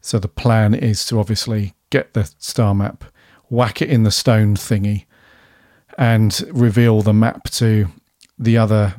[0.03, 3.05] So the plan is to obviously get the star map,
[3.49, 5.07] whack it in the stone thingy,
[5.97, 7.87] and reveal the map to
[8.39, 8.97] the other.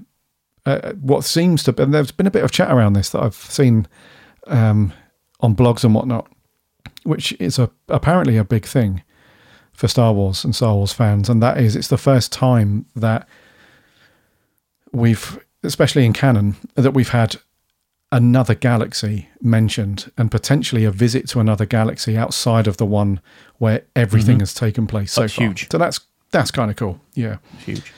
[0.66, 3.36] Uh, what seems to, and there's been a bit of chat around this that I've
[3.36, 3.88] seen
[4.48, 4.94] um,
[5.40, 6.32] on blogs and whatnot,
[7.04, 9.02] which is a apparently a big thing
[9.74, 13.28] for Star Wars and Star Wars fans, and that is it's the first time that
[14.92, 17.36] we've, especially in canon, that we've had
[18.12, 23.22] another galaxy mentioned and potentially a visit to another galaxy outside of the one
[23.58, 25.48] where everything has taken place so That's far.
[25.48, 25.70] huge.
[25.72, 26.02] So that's
[26.32, 27.00] that's kind of cool.
[27.14, 27.38] Yeah.
[27.66, 27.94] Huge.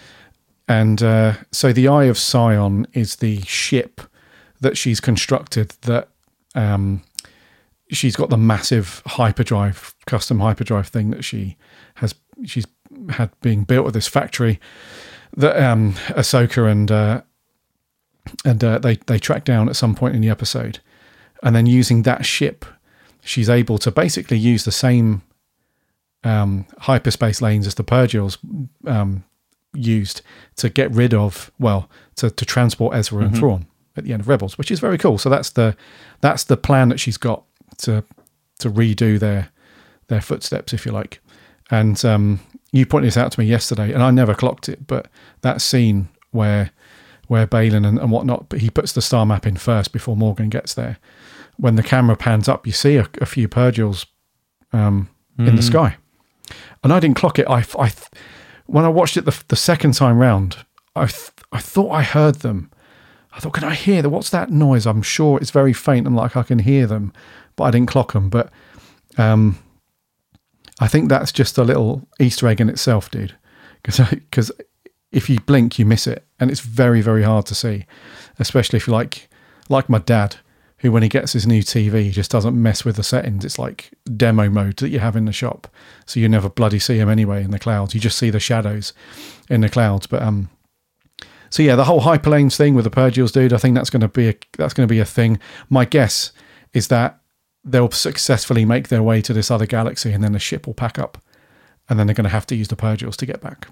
[0.67, 4.01] And uh, so the Eye of Sion is the ship
[4.61, 6.09] that she's constructed that
[6.55, 7.03] um,
[7.91, 11.57] she's got the massive hyperdrive, custom hyperdrive thing that she
[11.95, 12.65] has she's
[13.09, 14.59] had being built at this factory
[15.37, 17.21] that um, Ahsoka and uh,
[18.45, 20.79] and uh, they they track down at some point in the episode,
[21.41, 22.65] and then using that ship,
[23.21, 25.21] she's able to basically use the same
[26.23, 28.37] um, hyperspace lanes as the Purrgils
[28.87, 29.23] um,
[29.73, 30.21] used
[30.55, 33.65] to get rid of well to, to transport Ezra and Thrawn
[33.95, 35.17] at the end of Rebels, which is very cool.
[35.17, 35.75] So that's the
[36.21, 37.43] that's the plan that she's got
[37.79, 38.03] to
[38.59, 39.49] to redo their
[40.07, 41.19] their footsteps, if you like.
[41.71, 42.39] And um,
[42.73, 45.07] you pointed this out to me yesterday, and I never clocked it, but
[45.41, 46.71] that scene where
[47.27, 50.49] where Baylan and, and whatnot, but he puts the star map in first before Morgan
[50.49, 50.97] gets there.
[51.57, 54.07] When the camera pans up, you see a, a few Purrgils
[54.73, 55.07] um,
[55.37, 55.97] in the sky,
[56.83, 57.47] and I didn't clock it.
[57.47, 57.93] I, I
[58.65, 60.57] when I watched it the, the second time round,
[60.95, 62.71] I th- I thought I heard them.
[63.35, 64.09] I thought, can I hear that?
[64.09, 64.87] What's that noise?
[64.87, 67.13] I'm sure it's very faint and like I can hear them,
[67.55, 68.29] but I didn't clock them.
[68.29, 68.51] But
[69.17, 69.59] um,
[70.83, 73.33] I think that's just a little Easter egg in itself, dude.
[73.83, 74.51] Because
[75.13, 77.85] if you blink, you miss it, and it's very very hard to see,
[78.37, 79.29] especially if you like
[79.69, 80.35] like my dad,
[80.79, 83.45] who when he gets his new TV, he just doesn't mess with the settings.
[83.45, 85.69] It's like demo mode that you have in the shop,
[86.05, 87.95] so you never bloody see him anyway in the clouds.
[87.95, 88.91] You just see the shadows
[89.49, 90.05] in the clouds.
[90.05, 90.49] But um,
[91.49, 93.53] so yeah, the whole hyperlanes thing with the Purrgils, dude.
[93.53, 95.39] I think that's going to be a that's going to be a thing.
[95.69, 96.33] My guess
[96.73, 97.21] is that
[97.63, 100.97] they'll successfully make their way to this other galaxy, and then the ship will pack
[100.99, 101.17] up,
[101.89, 103.67] and then they're going to have to use the Purrgils to get back.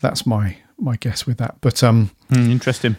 [0.00, 1.56] That's my my guess with that.
[1.60, 2.96] But um, Hmm, interesting.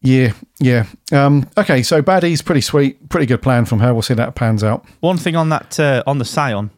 [0.00, 0.86] yeah, yeah.
[1.12, 3.92] Um, okay, so baddies, pretty sweet, pretty good plan from her.
[3.92, 4.84] We'll see that pans out.
[5.00, 6.70] One thing on that uh, on the Sion,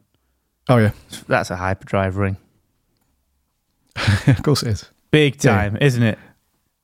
[0.69, 0.93] Oh yeah,
[1.29, 2.37] that's a hyperdrive ring.
[4.27, 4.89] of course it is.
[5.11, 5.55] Big Yeah.
[5.55, 6.19] time, isn't it?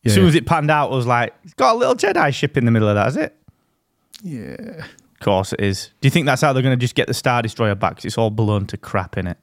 [0.02, 0.28] Yeah, as soon yeah.
[0.28, 2.70] as it panned out, I was like, it's got a little Jedi ship in the
[2.70, 3.34] middle of that, is it?
[4.22, 4.84] Yeah.
[5.20, 5.90] Of course it is.
[6.00, 7.96] Do you think that's how they're going to just get the Star Destroyer back?
[7.96, 9.36] 'Cause it's all blown to crap in it.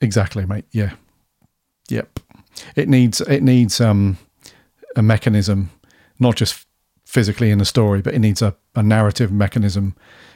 [0.00, 0.64] Exactly, mate.
[0.72, 0.92] Yeah.
[1.90, 2.20] Yep.
[2.76, 4.16] It needs it needs um
[4.96, 5.70] a mechanism,
[6.18, 6.66] not just
[7.04, 9.94] physically in the story, but it needs a, a narrative mechanism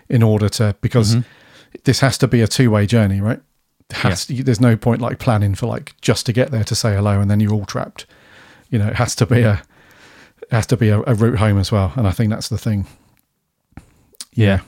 [0.08, 1.16] in order to because
[1.84, 3.40] this has to be a two way journey, right?
[3.90, 7.20] Has there's no point like planning for like just to get there to say hello
[7.20, 8.04] and then you're all trapped.
[8.68, 9.62] You know, it has to be a
[10.42, 12.58] it has to be a, a route home as well, and I think that's the
[12.58, 12.86] thing.
[14.38, 14.60] Yeah.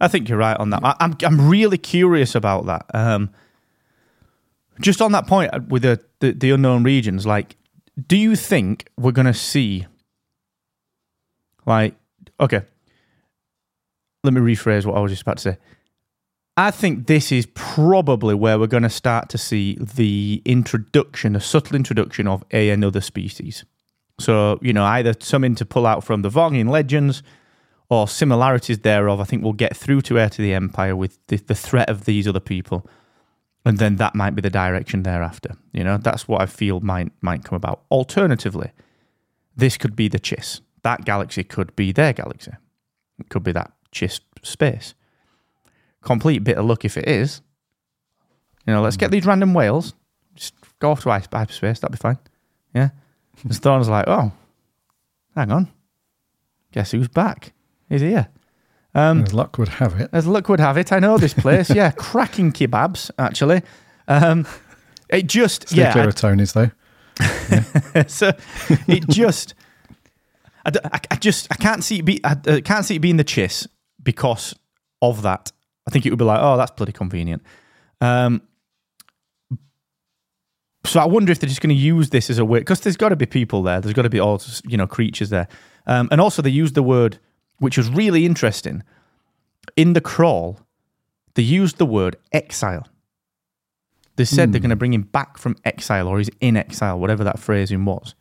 [0.00, 0.84] I think you're right on that.
[0.84, 2.86] I, I'm I'm really curious about that.
[2.94, 3.30] Um,
[4.80, 7.56] just on that point uh, with the, the the unknown regions, like,
[8.06, 9.86] do you think we're to see,
[11.64, 11.94] like,
[12.40, 12.62] okay,
[14.24, 15.58] let me rephrase what I was just about to say.
[16.56, 21.40] I think this is probably where we're going to start to see the introduction, a
[21.40, 23.64] subtle introduction of a another species.
[24.20, 27.22] So, you know, either something to pull out from the Vong in Legends
[27.88, 31.36] or similarities thereof, I think we'll get through to Heir to the Empire with the,
[31.36, 32.86] the threat of these other people.
[33.64, 35.56] And then that might be the direction thereafter.
[35.72, 37.82] You know, that's what I feel might might come about.
[37.90, 38.72] Alternatively,
[39.56, 40.60] this could be the Chiss.
[40.82, 42.52] That galaxy could be their galaxy.
[43.18, 44.94] It could be that Chiss space.
[46.02, 47.40] Complete bit of luck if it is.
[48.66, 49.94] You know, let's get these random whales.
[50.34, 51.80] Just go off to hyperspace.
[51.80, 52.18] That'd be fine.
[52.74, 52.90] Yeah.
[53.42, 54.32] And Thrawn's like, oh,
[55.34, 55.72] hang on.
[56.72, 57.52] Guess who's back?
[57.88, 58.28] He's here.
[58.94, 60.08] Um, As luck would have it.
[60.12, 61.68] as luck would have it, I know this place.
[61.68, 63.62] Yeah, cracking kebabs, actually.
[64.06, 64.46] Um,
[65.08, 66.70] it just, Stay yeah, clear of Tony's though.
[67.20, 68.32] I- so
[68.86, 69.54] it just,
[70.64, 73.16] I, I- I just, I can't see it be, I, I can't see it being
[73.16, 73.66] the chiss
[74.02, 74.54] because
[75.02, 75.50] of that.
[75.86, 77.42] I think it would be like, oh, that's bloody convenient.
[78.00, 78.42] Um,
[80.86, 82.96] so I wonder if they're just going to use this as a way because there's
[82.96, 83.80] got to be people there.
[83.80, 85.48] There's got to be all you know creatures there,
[85.86, 87.18] um, and also they used the word
[87.58, 88.82] which was really interesting
[89.76, 90.60] in the crawl.
[91.34, 92.86] They used the word exile.
[94.16, 97.24] They said they're going to bring him back from exile or he's in exile, whatever
[97.24, 98.14] that phrasing was,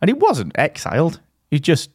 [0.00, 1.20] and he wasn't exiled.
[1.50, 1.90] He just,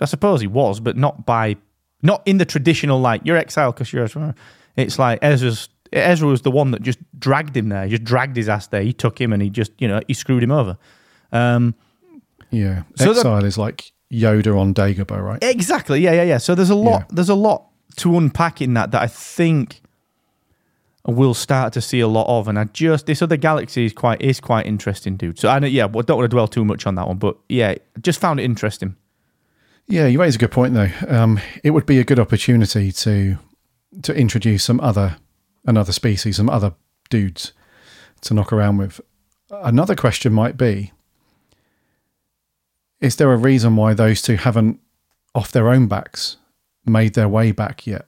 [0.00, 1.56] I suppose he was, but not by,
[2.02, 4.34] not in the traditional like you're exiled because you're.
[4.76, 7.84] It's like Ezra's Ezra was the one that just dragged him there.
[7.84, 8.82] He just dragged his ass there.
[8.82, 10.76] He took him and he just you know he screwed him over.
[11.32, 11.74] Um,
[12.50, 12.82] Yeah.
[12.96, 15.38] So Exile is like Yoda on Dagobah, right?
[15.42, 16.00] Exactly.
[16.00, 16.38] Yeah, yeah, yeah.
[16.38, 17.00] So there's a lot.
[17.00, 17.06] Yeah.
[17.10, 19.82] There's a lot to unpack in that that I think
[21.04, 22.48] we'll start to see a lot of.
[22.48, 25.38] And I just this other galaxy is quite is quite interesting, dude.
[25.38, 27.36] So I know, yeah, well, don't want to dwell too much on that one, but
[27.48, 28.96] yeah, just found it interesting.
[29.86, 30.90] Yeah, you raise a good point though.
[31.08, 33.38] Um, it would be a good opportunity to
[34.02, 35.16] to introduce some other
[35.66, 36.74] another species, some other
[37.10, 37.52] dudes
[38.22, 39.00] to knock around with.
[39.50, 40.92] Another question might be:
[43.00, 44.80] Is there a reason why those two haven't,
[45.34, 46.36] off their own backs,
[46.84, 48.04] made their way back yet?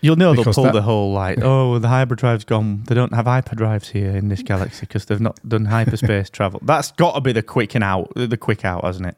[0.00, 2.84] You'll know Because they'll pull that- the whole like, oh, the hyperdrive's gone.
[2.84, 6.60] They don't have hyperdrives here in this galaxy because they've not done hyperspace travel.
[6.62, 9.16] That's got to be the quick and out, the quick out, hasn't it?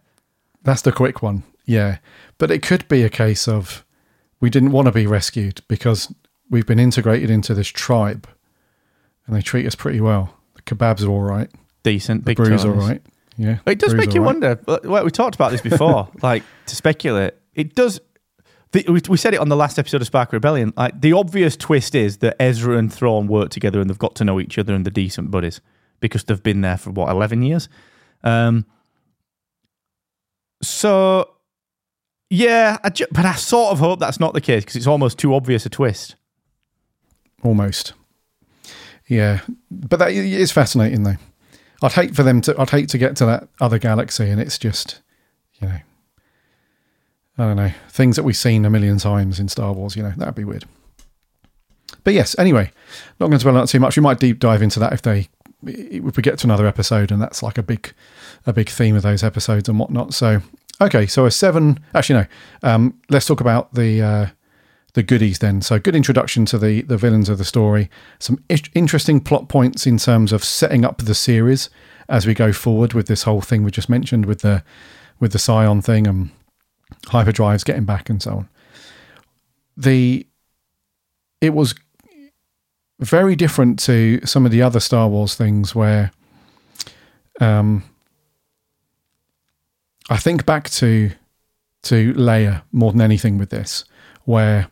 [0.63, 1.99] That's the quick one, yeah.
[2.39, 3.85] But it could be a case of
[4.41, 6.13] we didn't want to be rescued because
[6.51, 8.29] we've been integrated into this tribe,
[9.27, 10.35] and they treat us pretty well.
[10.55, 11.51] The kebabs are all right.
[11.83, 13.03] Decent, The big brew's all right.
[13.39, 14.27] Yeah, It does make you right.
[14.27, 14.61] wonder.
[14.67, 16.09] uh, Well, we talked about this before.
[16.23, 18.01] like to speculate, it does.
[18.73, 20.73] The, we, we said it on the last episode of Spark Rebellion.
[20.77, 24.25] Like the obvious twist is that Ezra and Thrawn work together and they've got to
[24.25, 25.61] know each other and they're decent buddies
[26.01, 27.69] because they've been there for what eleven years.
[28.25, 28.65] Um.
[30.63, 31.31] So,
[32.31, 35.19] yeah, I ju- but I sort of hope that's not the case because it's almost
[35.19, 36.17] too obvious a twist.
[37.43, 37.93] almost.
[39.09, 41.17] Yeah, but that is fascinating though.
[41.83, 42.59] I'd hate for them to.
[42.59, 45.01] I'd hate to get to that other galaxy, and it's just,
[45.61, 45.79] you know,
[47.39, 49.97] I don't know things that we've seen a million times in Star Wars.
[49.97, 50.65] You know, that'd be weird.
[52.05, 52.71] But yes, anyway,
[53.21, 53.97] not going to dwell on that too much.
[53.97, 55.29] We might deep dive into that if they,
[55.65, 57.93] if we get to another episode, and that's like a big,
[58.47, 60.15] a big theme of those episodes and whatnot.
[60.15, 60.41] So,
[60.81, 61.81] okay, so a seven.
[61.95, 62.71] Actually, no.
[62.71, 64.03] Um, let's talk about the.
[64.03, 64.27] Uh,
[64.97, 65.61] the goodies then.
[65.61, 67.91] So good introduction to the the villains of the story.
[68.19, 68.43] Some
[68.75, 71.69] interesting plot points in terms of setting up the series
[72.09, 74.65] as we go forward with this whole thing we just mentioned with the
[75.21, 76.31] with the Sion thing and
[77.09, 78.49] hyperdrives getting back and so on.
[79.77, 80.27] The
[81.43, 81.75] it was
[82.99, 86.11] very different to some of the other Star Wars things where
[87.39, 87.85] um
[90.09, 91.11] I think back to
[91.83, 93.85] to Leia more than anything with this,
[94.25, 94.71] where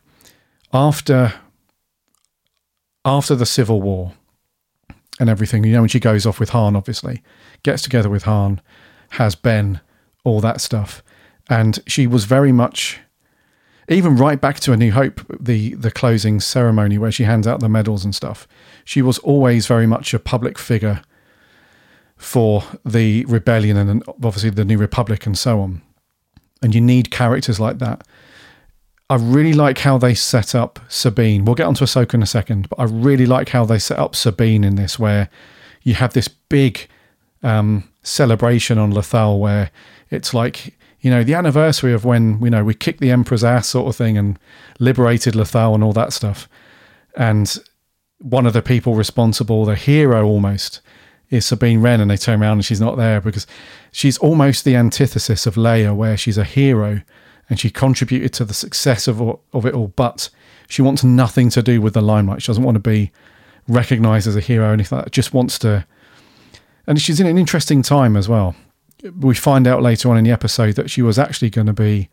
[0.75, 1.33] after
[3.05, 4.13] after the Civil War
[5.19, 7.23] and everything, you know, when she goes off with Han, obviously,
[7.63, 8.59] gets together with Han,
[9.11, 9.79] has Ben,
[10.23, 11.01] all that stuff,
[11.49, 12.99] and she was very much
[13.87, 17.61] even right back to A New Hope, the the closing ceremony where she hands out
[17.61, 18.47] the medals and stuff.
[18.83, 21.01] She was always very much a public figure
[22.17, 25.81] for the rebellion and obviously the New Republic and so on.
[26.61, 28.07] And you need characters like that.
[29.09, 31.45] I really like how they set up Sabine.
[31.45, 34.15] We'll get onto Ahsoka in a second, but I really like how they set up
[34.15, 35.29] Sabine in this, where
[35.83, 36.87] you have this big
[37.43, 39.69] um, celebration on Lothal, where
[40.09, 43.67] it's like you know the anniversary of when you know we kicked the Emperor's ass,
[43.67, 44.39] sort of thing, and
[44.79, 46.49] liberated Lothal and all that stuff.
[47.15, 47.59] And
[48.17, 50.81] one of the people responsible, the hero almost,
[51.29, 53.45] is Sabine Wren, and they turn around and she's not there because
[53.91, 57.01] she's almost the antithesis of Leia, where she's a hero
[57.49, 60.29] and she contributed to the success of of it all, but
[60.67, 62.41] she wants nothing to do with the limelight.
[62.41, 63.11] She doesn't want to be
[63.67, 65.11] recognized as a hero or anything like that.
[65.11, 65.85] Just wants to,
[66.87, 68.55] and she's in an interesting time as well.
[69.19, 72.09] We find out later on in the episode that she was actually going to be,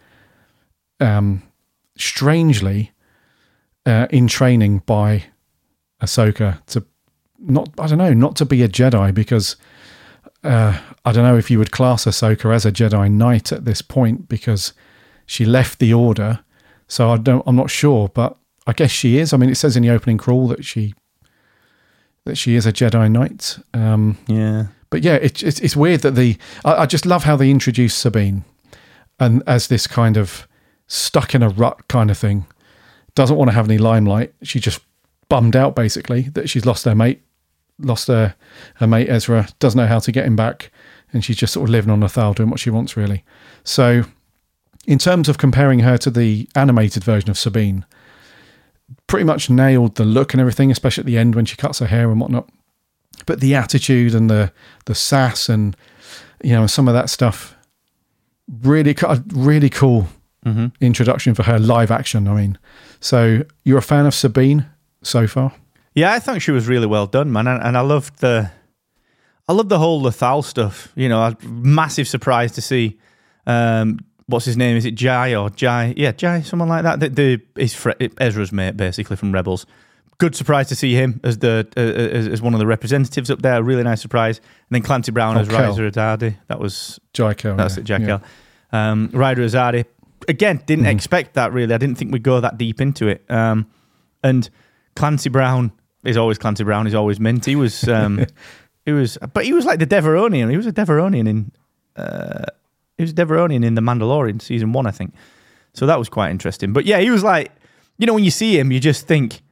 [1.01, 1.43] um,
[1.97, 2.93] strangely,
[3.87, 5.24] uh, in training by
[6.03, 6.85] Ahsoka to
[7.39, 9.57] not I don't know not to be a Jedi because
[10.45, 13.83] uh, I don't know if you would class Ahsoka as a Jedi Knight at this
[13.83, 14.72] point because
[15.26, 16.40] she left the Order,
[16.88, 19.32] so I don't I'm not sure, but I guess she is.
[19.32, 20.94] I mean, it says in the opening crawl that she
[22.24, 23.58] that she is a Jedi Knight.
[23.74, 24.66] Um, Yeah.
[24.90, 27.94] but yeah, it, it's it's weird that the I, I just love how they introduce
[27.94, 28.44] Sabine
[29.18, 30.46] and as this kind of
[30.86, 32.46] stuck in a rut kind of thing.
[33.14, 34.32] Doesn't want to have any limelight.
[34.42, 34.80] She just
[35.28, 37.22] bummed out basically that she's lost her mate,
[37.78, 38.34] lost her
[38.76, 39.48] her mate Ezra.
[39.58, 40.70] Doesn't know how to get him back,
[41.12, 43.24] and she's just sort of living on Lothal doing what she wants really.
[43.64, 44.04] So,
[44.87, 47.85] in terms of comparing her to the animated version of Sabine,
[49.07, 51.87] pretty much nailed the look and everything, especially at the end when she cuts her
[51.87, 52.49] hair and whatnot
[53.26, 54.51] but the attitude and the
[54.87, 55.76] the sass and
[56.43, 57.55] you know some of that stuff
[58.62, 60.09] really a really cool
[60.45, 60.66] Mm-hmm.
[60.80, 62.59] introduction for her live action i mean
[62.99, 64.66] so you're a fan of sabine
[65.03, 65.53] so far
[65.95, 68.51] Yeah, I think she was really well done, man, and, and I loved the,
[69.47, 70.91] I loved the whole Lothal stuff.
[70.97, 72.99] You know, a massive surprise to see
[73.47, 74.76] um, what's his name?
[74.76, 75.94] Is it Jai or Jai?
[75.96, 77.00] Yeah, Jai, someone like that.
[77.00, 79.66] The, the is Fre- Ezra's mate, basically from Rebels.
[80.18, 83.42] Good surprise to see him as the uh, as, as one of the representatives up
[83.42, 83.62] there.
[83.62, 84.38] Really nice surprise.
[84.38, 85.70] And then Clancy Brown Oh, as Kell.
[85.70, 86.36] Ryder Azadi.
[86.46, 87.56] That was Jaiko.
[87.56, 88.18] that's yeah, it, Jack yeah.
[88.72, 89.84] Um, Ryder Azadi.
[90.28, 90.96] Again, didn't Mm-hmm.
[90.96, 91.74] expect that really.
[91.74, 93.24] I didn't think we'd go that deep into it.
[93.28, 93.66] Um,
[94.22, 94.48] and
[94.94, 95.72] Clancy Brown
[96.04, 96.86] is always Clancy Brown.
[96.86, 97.44] He's always mint.
[97.44, 98.24] He was, um,
[98.86, 100.48] he was, but he was like the Devaronian.
[100.50, 101.52] He was a Devaronian in,
[101.96, 102.44] uh,
[103.03, 105.14] he was Devaronian in the Mandalorian season one, I think.
[105.74, 106.72] So that was quite interesting.
[106.72, 107.50] But yeah, he was like,
[107.98, 109.42] you know, when you see him, you just think,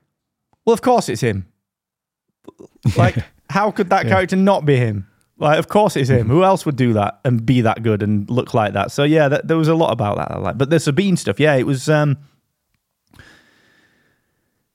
[0.64, 1.46] well, of course it's him.
[2.96, 3.16] Like,
[3.50, 4.12] how could that Yeah.
[4.12, 5.06] character not be him?
[5.38, 6.28] Like, of course it's him.
[6.28, 8.90] Who else would do that and be that good and look like that?
[8.92, 10.58] So yeah, that, there was a lot about that I like.
[10.58, 11.88] But the Sabine stuff, yeah, it was.
[11.88, 12.16] um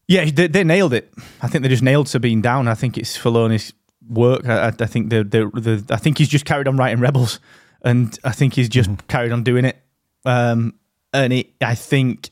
[0.07, 1.11] Yeah, they, they nailed it.
[1.41, 2.67] I think they just nailed Sabine down.
[2.67, 3.73] I think it's Filoni's
[4.07, 4.45] work.
[4.47, 7.39] I, I I think the, the the I think he's just carried on writing Rebels,
[7.86, 9.77] and I think he's just carried on doing it.
[10.25, 10.73] Um,
[11.13, 12.31] and it, I think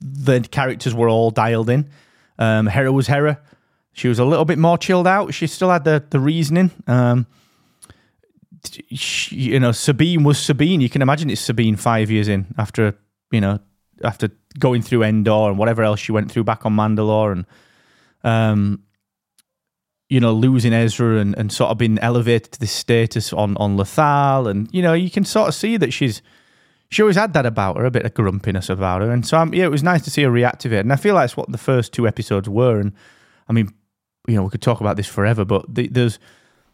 [0.00, 1.88] the characters were all dialed in.
[2.38, 3.40] Um, Hera was Hera.
[3.92, 5.32] She was a little bit more chilled out.
[5.32, 6.70] She still had the the reasoning.
[6.86, 7.26] Um,
[8.92, 10.82] she, you know, Sabine was Sabine.
[10.82, 12.94] You can imagine it's Sabine five years in after
[13.30, 13.60] you know
[14.04, 17.46] after going through Endor and whatever else she went through back on Mandalore and
[18.22, 18.82] um,
[20.08, 23.76] you know losing Ezra and, and sort of being elevated to this status on on
[23.76, 26.22] Lothal and you know you can sort of see that she's
[26.88, 29.52] she always had that about her, a bit of grumpiness about her, and so um,
[29.52, 30.80] yeah, it was nice to see her reactivate.
[30.80, 32.78] And I feel like it's what the first two episodes were.
[32.78, 32.92] And
[33.48, 33.72] I mean,
[34.28, 36.18] you know, we could talk about this forever, but the, there's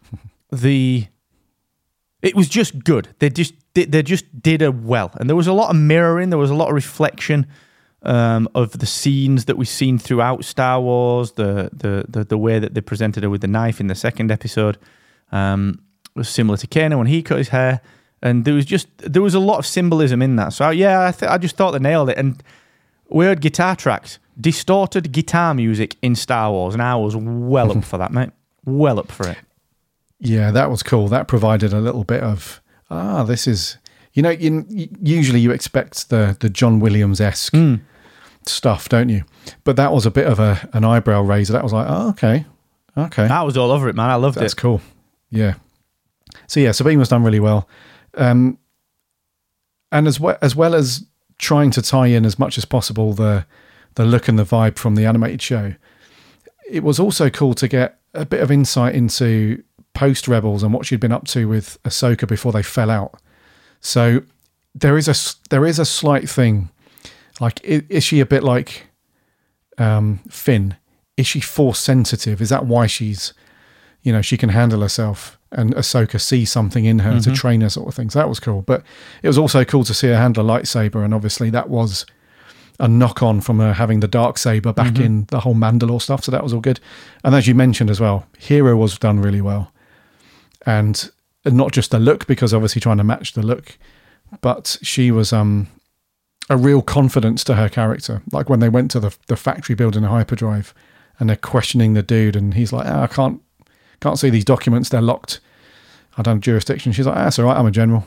[0.53, 1.07] the
[2.21, 3.09] it was just good.
[3.21, 6.31] They just they, they just did it well, and there was a lot of mirroring.
[6.31, 7.47] There was a lot of reflection
[8.03, 11.33] um, of the scenes that we've seen throughout Star Wars.
[11.33, 14.31] The, the the the way that they presented her with the knife in the second
[14.31, 14.79] episode
[15.31, 15.81] um,
[16.15, 17.81] was similar to Kanan when he cut his hair,
[18.23, 20.53] and there was just there was a lot of symbolism in that.
[20.53, 22.19] So yeah, I th- I just thought they nailed it.
[22.19, 22.43] And
[23.09, 27.85] we heard guitar tracks, distorted guitar music in Star Wars, and I was well up
[27.91, 28.31] for that, mate.
[28.65, 29.39] Well up for it.
[30.19, 31.09] Yeah, that was cool.
[31.09, 33.79] That provided a little bit of ah, this is
[34.15, 37.77] you know, you, usually you expect the the John Williams esque Hmm.
[38.49, 39.25] Stuff, don't you?
[39.65, 41.53] But that was a bit of a an eyebrow raiser.
[41.53, 42.45] That was like, oh, okay,
[42.97, 44.11] okay, That was all over it, man.
[44.11, 44.45] I loved that's it.
[44.45, 44.81] That's cool.
[45.31, 45.55] Yeah.
[46.47, 47.69] So yeah, Sabine was done really well,
[48.15, 48.59] um,
[49.91, 51.05] and as well as well as
[51.39, 53.47] trying to tie in as much as possible the
[53.95, 55.75] the look and the vibe from the animated show.
[56.69, 59.63] It was also cool to get a bit of insight into
[59.95, 63.21] post Rebels and what she'd been up to with Ahsoka before they fell out.
[63.81, 64.23] So
[64.75, 65.15] there is a
[65.51, 66.71] there is a slight thing,
[67.41, 68.87] like i- is she a bit like
[69.79, 70.77] um, Finn?
[71.17, 72.41] Is she force sensitive?
[72.41, 73.33] Is that why she's,
[74.03, 77.69] you know, she can handle herself and Ahsoka sees something in her to train her,
[77.69, 78.15] sort of things.
[78.15, 78.63] So that was cool.
[78.63, 78.83] But
[79.23, 82.07] it was also cool to see her handle a lightsaber, and obviously that was
[82.81, 86.25] a knock on from her having the dark saber back in the whole Mandalore stuff.
[86.25, 86.81] So that was all good.
[87.23, 89.71] And as you mentioned as well, Hera was done really well,
[90.65, 91.11] and
[91.45, 93.77] not just the look because obviously trying to match the look,
[94.41, 95.69] but she was um
[96.51, 98.23] a real confidence to her character.
[98.33, 100.75] Like when they went to the the factory building a hyperdrive,
[101.19, 103.41] and they're questioning the dude, and he's like, "Ah, I can't
[104.01, 104.89] can't see these documents.
[104.89, 105.41] They're locked.
[106.17, 106.93] I don't have jurisdiction.
[106.93, 107.57] She's like, ah, that's all right.
[107.57, 108.05] I'm a general.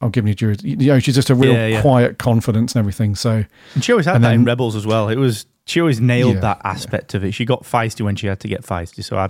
[0.00, 0.80] I'll give you jurisdiction.
[0.80, 1.82] You know, she's just a real Yeah, yeah.
[1.82, 3.14] quiet confidence and everything.
[3.16, 3.44] So
[3.74, 5.08] And she always had that in Rebels as well.
[5.08, 7.32] It was she always nailed Yeah, that aspect of it.
[7.32, 9.04] She got feisty when she had to get feisty.
[9.04, 9.28] So I,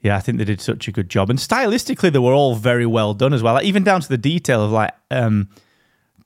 [0.00, 1.30] yeah, I think they did such a good job.
[1.30, 3.54] And stylistically, they were all very well done as well.
[3.54, 5.48] Like, even down to the detail of like, um,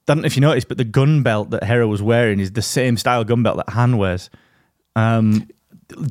[0.08, 2.52] I don't know if you noticed, but the gun belt that Hera was wearing is
[2.52, 4.30] the same style gun belt that Han wears,
[4.96, 5.48] um,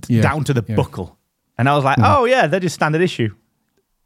[0.07, 0.75] Yeah, down to the yeah.
[0.75, 1.17] buckle.
[1.57, 3.33] And I was like, oh yeah, they're just standard issue.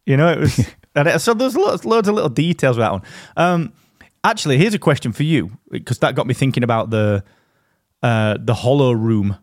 [0.05, 0.57] You know, it was.
[0.95, 3.01] and it, so there's loads, loads of little details about one.
[3.35, 3.73] Um,
[4.23, 7.23] actually, here's a question for you because that got me thinking about the
[8.01, 9.37] uh, the Hollow Room.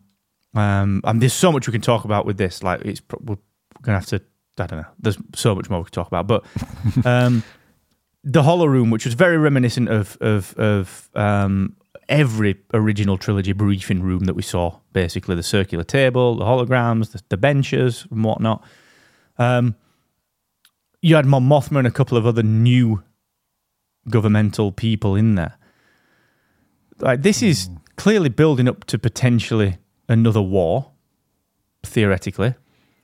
[0.55, 2.63] Um, and there's so much we can talk about with this.
[2.63, 3.37] Like, it's we're
[3.83, 4.21] gonna have to.
[4.57, 4.87] I don't know.
[4.99, 6.43] There's so much more we can talk about, but
[7.05, 7.43] um,
[8.23, 11.75] the Hollow Room, which was very reminiscent of of of um,
[12.07, 14.79] every original trilogy briefing room that we saw.
[14.93, 18.63] Basically, the circular table, the holograms, the, the benches, and whatnot.
[19.37, 19.75] Um,
[21.01, 23.03] you had Mon Mothma and a couple of other new
[24.09, 25.57] governmental people in there.
[26.99, 29.77] Like this is clearly building up to potentially
[30.09, 30.91] another war,
[31.83, 32.55] theoretically.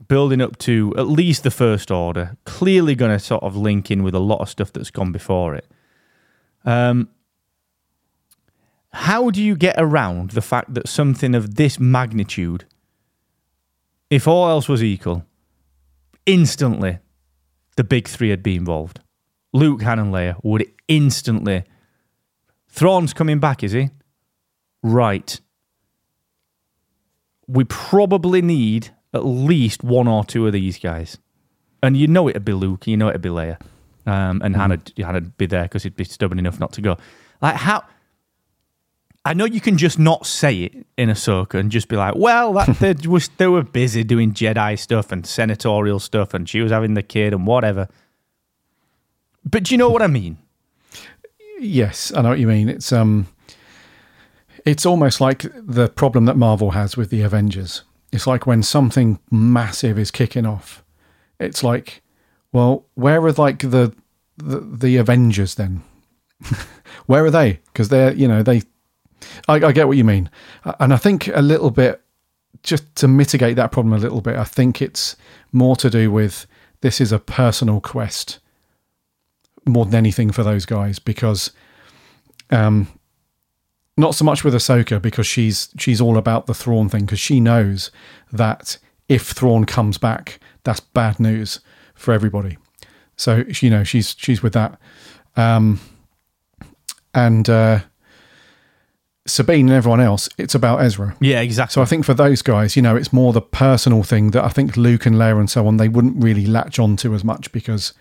[0.08, 4.04] Building up to at least the First Order, clearly going to sort of link in
[4.04, 5.68] with a lot of stuff that's gone before it.
[6.64, 7.10] Um,
[8.92, 12.66] how do you get around the fact that something of this magnitude,
[14.10, 15.26] if all else was equal,
[16.26, 17.00] instantly
[17.76, 19.00] the big three had been involved?
[19.54, 21.64] Luke, Han, and Leia would instantly
[22.76, 23.90] Thrawn's coming back, is he?
[24.84, 25.40] Right.
[27.48, 31.18] We probably need at least one or two of these guys.
[31.82, 33.60] And you know it'd be Luke, you know it'd be Leia.
[34.06, 36.98] Um, and Hannah, Hannah'd be there because he'd be stubborn enough not to go.
[37.42, 37.84] Like, how.
[39.28, 42.54] I know you can just not say it in Ahsoka and just be like, well,
[42.54, 46.72] that, they, was, they were busy doing Jedi stuff and senatorial stuff and she was
[46.72, 47.88] having the kid and whatever.
[49.44, 50.38] But do you know what I mean?
[51.60, 52.70] Yes, I know what you mean.
[52.70, 53.28] It's um,
[54.66, 57.84] it's almost like the problem that Marvel has with the Avengers.
[58.16, 60.84] It's like when something massive is kicking off.
[61.38, 62.02] It's like,
[62.54, 63.94] well, where are like the
[64.38, 65.84] the, the Avengers then?
[67.08, 67.60] where are they?
[67.66, 68.62] Because they're you know they.
[69.50, 70.30] I, I get what you mean,
[70.80, 72.02] and I think a little bit
[72.64, 74.38] just to mitigate that problem a little bit.
[74.38, 75.18] I think it's
[75.52, 76.48] more to do with
[76.80, 78.40] this is a personal quest
[79.66, 81.52] more than anything for those guys because
[82.52, 82.88] um
[83.98, 87.40] not so much with Ahsoka because she's she's all about the Thrawn thing because she
[87.40, 87.92] knows
[88.32, 88.78] that
[89.08, 91.60] if Thrawn comes back, that's bad news
[91.94, 92.58] for everybody.
[93.16, 94.78] So you know she's she's with that,
[95.38, 95.80] um,
[97.14, 97.80] and uh,
[99.26, 100.28] Sabine and everyone else.
[100.38, 101.16] It's about Ezra.
[101.22, 101.74] Yeah, exactly.
[101.74, 104.50] So I think for those guys, you know, it's more the personal thing that I
[104.50, 107.52] think Luke and Leia and so on they wouldn't really latch on to as much
[107.54, 107.94] because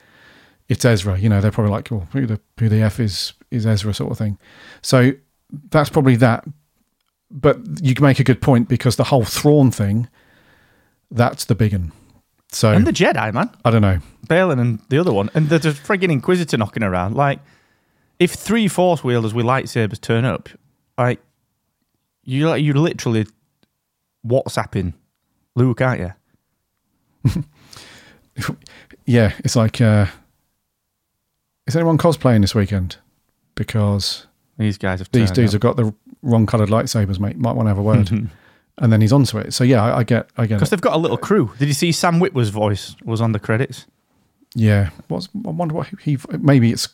[0.68, 1.18] it's Ezra.
[1.18, 4.10] You know, they're probably like, well, who the who the f is is Ezra sort
[4.10, 4.38] of thing.
[4.82, 5.12] So
[5.50, 6.44] that's probably that.
[7.30, 10.08] But you make a good point because the whole Thrawn thing,
[11.10, 11.92] that's the big one.
[12.52, 13.50] So and the Jedi, man.
[13.64, 13.98] I don't know.
[14.28, 15.30] Baylan and the other one.
[15.34, 17.16] And there's a frigging Inquisitor knocking around.
[17.16, 17.40] Like,
[18.20, 20.48] if three Force wielders with lightsabers turn up,
[20.96, 21.20] like,
[22.22, 23.26] you you literally
[24.24, 24.94] WhatsApping
[25.56, 26.14] Luke, aren't
[27.24, 27.44] you?
[29.06, 30.06] Yeah, it's like, uh,
[31.66, 32.96] is anyone cosplaying this weekend?
[33.54, 34.26] Because
[34.58, 35.62] These guys have these dudes up.
[35.62, 37.36] have got the wrong coloured lightsabers, mate.
[37.36, 38.10] Might want to have a word.
[38.78, 39.52] and then he's onto it.
[39.52, 41.52] So yeah, I, I get, I get Because they've got a little crew.
[41.58, 43.86] Did you see Sam Witwer's voice was on the credits?
[44.54, 44.90] Yeah.
[45.08, 46.88] What's I wonder what he maybe it's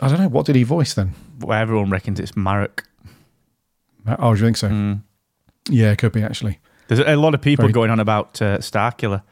[0.00, 1.14] I don't know, what did he voice then?
[1.40, 2.84] Where everyone reckons it's Marek.
[4.06, 4.68] Oh, do you think so?
[4.68, 4.94] Hmm.
[5.68, 6.58] Yeah, it could be actually.
[6.88, 9.22] There's a lot of people Very- going on about uh, Starkiller.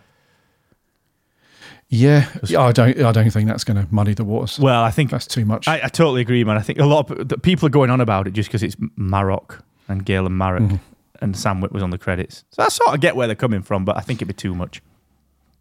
[1.92, 2.28] Yeah.
[2.46, 4.58] yeah I don't I don't think that's gonna muddy the waters.
[4.60, 5.66] Well, I think that's too much.
[5.66, 6.56] I, I totally agree, man.
[6.56, 8.76] I think a lot of the people are going on about it just because it's
[8.96, 9.56] Marek
[9.88, 10.76] and Galen Marek Mm-hmm.
[11.20, 12.44] and Sam Witwer's on the credits.
[12.50, 14.54] So I sort of get where they're coming from, but I think it'd be too
[14.54, 14.80] much.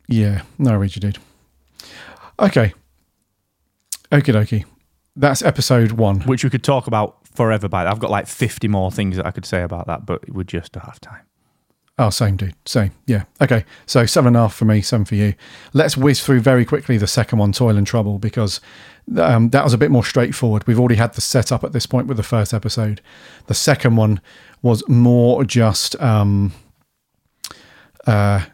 [0.08, 1.18] yeah, no read you did.
[2.40, 2.74] Okay.
[4.12, 4.66] Okie dokie.
[5.16, 6.22] That's episode one.
[6.22, 7.68] Which we could talk about forever.
[7.68, 7.92] By that.
[7.92, 10.72] I've got like 50 more things that I could say about that, but we're just
[10.74, 11.22] don't have time.
[12.00, 12.56] Oh, same, dude.
[12.66, 12.92] Same.
[13.08, 13.26] Yeah.
[13.42, 13.66] Okay.
[13.86, 15.34] So seven and a half for me, seven for you.
[15.74, 18.62] Let's whiz through very quickly the second one, Toil and Trouble, because
[19.18, 20.66] um, that was a bit more straightforward.
[20.66, 23.02] We've already had the setup at this point with the first episode.
[23.48, 24.22] The second one
[24.62, 26.54] was more just um,
[28.08, 28.46] uh,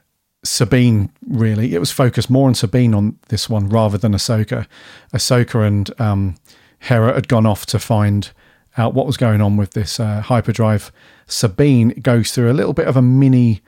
[0.43, 1.75] Sabine, really.
[1.75, 4.65] It was focused more on Sabine on this one rather than Ahsoka.
[5.13, 6.35] Ahsoka and um,
[6.79, 8.31] Hera had gone off to find
[8.77, 10.91] out what was going on with this uh, hyperdrive.
[11.27, 13.61] Sabine goes through a little bit of a mini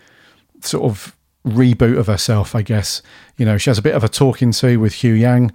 [0.61, 3.01] sort of reboot of herself, I guess.
[3.37, 5.51] You know, she has a bit of a talking to with Huyang,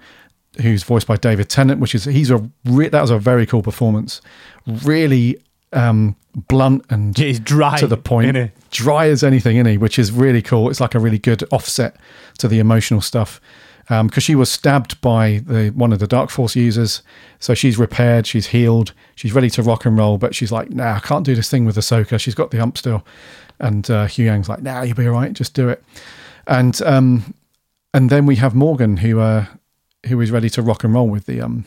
[0.61, 3.63] who's voiced by David Tennant, which is he's a re- that was a very cool
[3.63, 4.21] performance,
[4.65, 5.37] really
[5.71, 9.77] um, blunt and He's dry to the point, dry as anything, is he?
[9.77, 10.69] Which is really cool.
[10.69, 11.95] It's like a really good offset
[12.39, 13.41] to the emotional stuff.
[13.87, 17.03] Because she was stabbed by the one of the Dark Force users,
[17.39, 20.17] so she's repaired, she's healed, she's ready to rock and roll.
[20.17, 22.19] But she's like, "Nah, I can't do this thing with Ahsoka.
[22.19, 23.05] She's got the hump still."
[23.59, 25.33] And uh, Huyang's like, "Nah, you'll be all right.
[25.33, 25.83] Just do it."
[26.47, 27.33] And um,
[27.93, 29.45] and then we have Morgan, who uh,
[30.07, 31.65] who is ready to rock and roll with the um,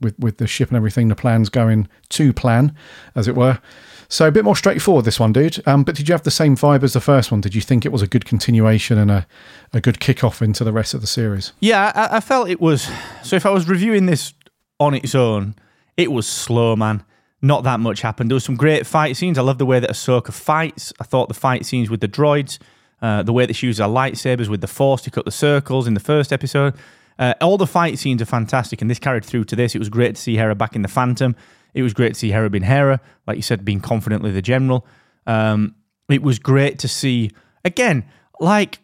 [0.00, 1.08] with with the ship and everything.
[1.08, 2.74] The plan's going to plan,
[3.14, 3.60] as it were.
[4.08, 5.66] So a bit more straightforward this one, dude.
[5.66, 7.40] Um, but did you have the same vibe as the first one?
[7.40, 9.26] Did you think it was a good continuation and a,
[9.72, 11.52] a good kickoff into the rest of the series?
[11.60, 12.88] Yeah, I, I felt it was.
[13.22, 14.34] So if I was reviewing this
[14.78, 15.54] on its own,
[15.96, 17.04] it was slow, man.
[17.42, 18.30] Not that much happened.
[18.30, 19.36] There was some great fight scenes.
[19.36, 20.92] I love the way that Ahsoka fights.
[20.98, 22.58] I thought the fight scenes with the droids,
[23.02, 25.86] uh, the way that she uses her lightsabers with the Force to cut the circles
[25.86, 26.74] in the first episode.
[27.18, 29.74] Uh, all the fight scenes are fantastic, and this carried through to this.
[29.74, 31.36] It was great to see Hera back in the Phantom.
[31.74, 34.86] It was great to see Hera being Hera, like you said, being confidently the general.
[35.26, 35.74] Um,
[36.08, 37.30] it was great to see
[37.64, 38.04] again,
[38.40, 38.78] like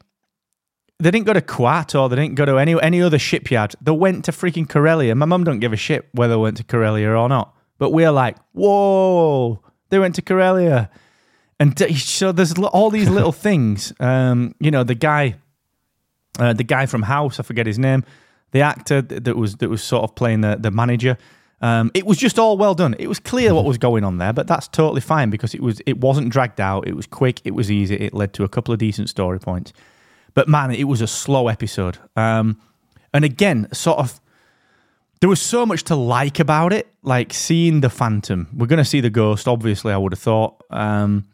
[0.99, 3.75] they didn't go to Kuat or they didn't go to any any other shipyard.
[3.81, 5.15] They went to freaking Corellia.
[5.15, 7.55] My mum don't give a shit whether they went to Corellia or not.
[7.79, 10.91] But we're like, whoa, they went to Corellia.
[11.59, 13.93] And d- so there's all these little things.
[14.01, 15.37] Um, you know, the guy,
[16.39, 18.05] uh, the guy from House, I forget his name,
[18.51, 21.17] the actor that was that was sort of playing the the manager.
[21.63, 22.95] Um, it was just all well done.
[22.99, 25.83] It was clear what was going on there, but that's totally fine because it was
[25.87, 26.89] it wasn't dragged out.
[26.89, 27.41] It was quick.
[27.45, 27.97] It was easy.
[27.97, 29.73] It led to a couple of decent story points.
[30.33, 31.99] But man, it was a slow episode.
[32.17, 32.59] Um,
[33.13, 34.21] and again, sort of,
[35.21, 36.87] there was so much to like about it.
[37.03, 38.49] Like seeing the Phantom.
[38.55, 39.49] We're going to see the ghost.
[39.49, 40.63] Obviously, I would have thought.
[40.71, 41.27] Um,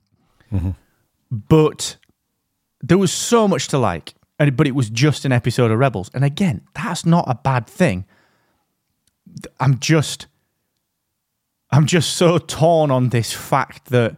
[1.31, 1.97] But
[2.81, 4.15] there was so much to like.
[4.39, 6.11] And, but it was just an episode of Rebels.
[6.15, 8.05] And again, that's not a bad thing.
[9.61, 10.27] I'm just
[11.71, 14.17] I'm just so torn on this fact that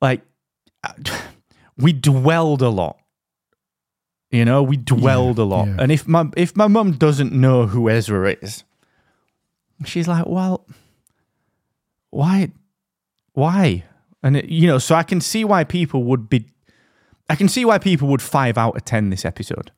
[0.00, 0.22] like
[1.76, 2.98] we dwelled a lot.
[4.30, 5.68] You know, we dwelled Yeah, a lot.
[5.68, 5.76] yeah.
[5.78, 8.62] And if my if my mum doesn't know who Ezra is,
[9.84, 10.66] she's like, "Well,
[12.10, 12.52] why
[13.32, 13.84] why?"
[14.22, 16.46] And it, you know, so I can see why people would be
[17.30, 19.70] I can see why people would 5 out of 10 this episode.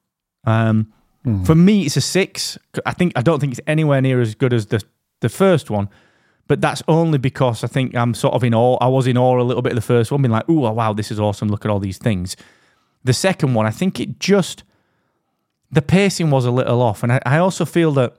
[0.45, 0.93] Um
[1.27, 1.45] Mm.
[1.45, 2.59] for me, it's a six.
[2.87, 4.83] I think I don't think it's anywhere near as good as the
[5.21, 5.89] the first one,
[6.49, 8.79] but that's only because I think I'm sort of in awe.
[8.81, 10.93] I was in awe a little bit of the first one, being like, "Ooh, wow,
[10.95, 11.49] this is awesome!
[11.49, 12.37] Look at all these things."
[13.05, 14.63] The second one, I think it just
[15.71, 18.17] the pacing was a little off, and I, I also feel that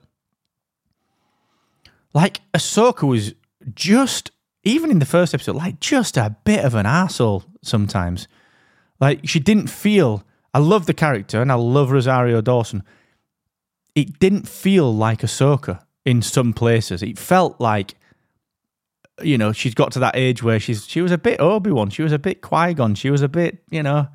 [2.14, 3.34] like Ahsoka was
[3.74, 4.30] just
[4.64, 8.28] even in the first episode, like just a bit of an asshole sometimes.
[9.00, 10.24] Like she didn't feel.
[10.54, 12.82] I love the character and I love Rosario Dawson.
[13.94, 17.02] It didn't feel like Ahsoka in some places.
[17.02, 17.94] It felt like,
[19.22, 21.90] you know, she's got to that age where she's she was a bit Obi Wan.
[21.90, 22.94] She was a bit Qui Gon.
[22.94, 24.08] She was a bit, you know,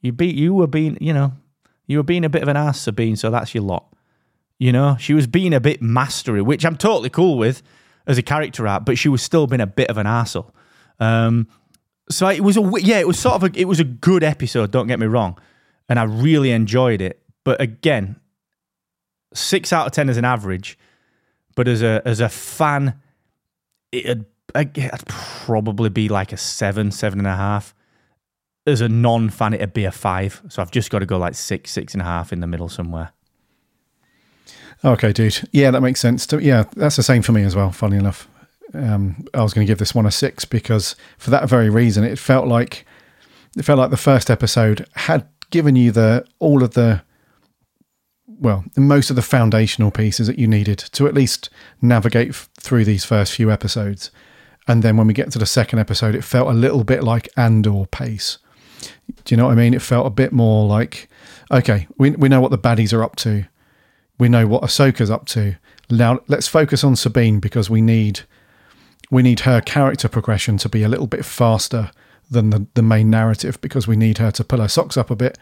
[0.00, 1.32] you be you were being, you know,
[1.86, 3.16] you were being a bit of an ass, Sabine.
[3.16, 3.86] So that's your lot.
[4.58, 7.62] You know, she was being a bit mastery, which I'm totally cool with
[8.06, 10.54] as a character art, but she was still being a bit of an asshole.
[10.98, 11.48] Um,
[12.10, 14.70] so it was a yeah, it was sort of a it was a good episode.
[14.70, 15.38] Don't get me wrong,
[15.90, 17.20] and I really enjoyed it.
[17.44, 18.16] But again,
[19.34, 20.78] six out of ten as an average,
[21.56, 22.94] but as a as a fan,
[23.92, 24.24] it'd,
[24.54, 27.74] it'd probably be like a seven, seven and a half.
[28.66, 30.42] As a non-fan, it'd be a five.
[30.48, 32.68] So I've just got to go like six, six and a half in the middle
[32.68, 33.12] somewhere.
[34.84, 35.48] Okay, dude.
[35.50, 36.26] Yeah, that makes sense.
[36.26, 37.72] To, yeah, that's the same for me as well.
[37.72, 38.28] Funny enough,
[38.74, 42.04] um, I was going to give this one a six because for that very reason,
[42.04, 42.86] it felt like
[43.56, 47.02] it felt like the first episode had given you the all of the
[48.40, 51.50] well, most of the foundational pieces that you needed to at least
[51.82, 54.10] navigate f- through these first few episodes.
[54.66, 57.28] And then when we get to the second episode, it felt a little bit like
[57.36, 58.38] Andor pace.
[59.24, 59.74] Do you know what I mean?
[59.74, 61.10] It felt a bit more like,
[61.50, 63.44] okay, we, we know what the baddies are up to.
[64.18, 65.56] We know what Ahsoka's up to.
[65.90, 68.20] Now let's focus on Sabine because we need
[69.10, 71.90] we need her character progression to be a little bit faster
[72.30, 75.16] than the, the main narrative because we need her to pull her socks up a
[75.16, 75.38] bit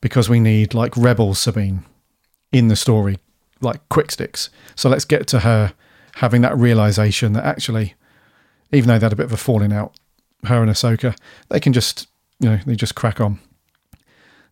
[0.00, 1.84] because we need like rebel Sabine
[2.52, 3.18] in the story,
[3.60, 4.50] like quick sticks.
[4.76, 5.74] So let's get to her
[6.16, 7.94] having that realization that actually,
[8.72, 9.94] even though they had a bit of a falling out,
[10.44, 11.16] her and Ahsoka,
[11.48, 12.06] they can just,
[12.38, 13.40] you know, they just crack on.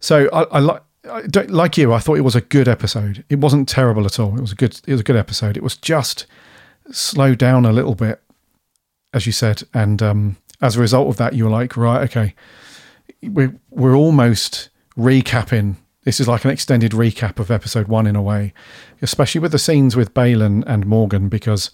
[0.00, 0.82] So I, I like.
[1.10, 3.24] I don't, like you, I thought it was a good episode.
[3.28, 4.38] It wasn't terrible at all.
[4.38, 4.80] It was a good.
[4.86, 5.56] It was a good episode.
[5.56, 6.26] It was just
[6.92, 8.22] slowed down a little bit,
[9.12, 12.34] as you said, and um, as a result of that, you were like, right, okay,
[13.22, 15.76] we're we're almost recapping.
[16.04, 18.54] This is like an extended recap of episode one in a way,
[19.02, 21.70] especially with the scenes with Baylan and Morgan, because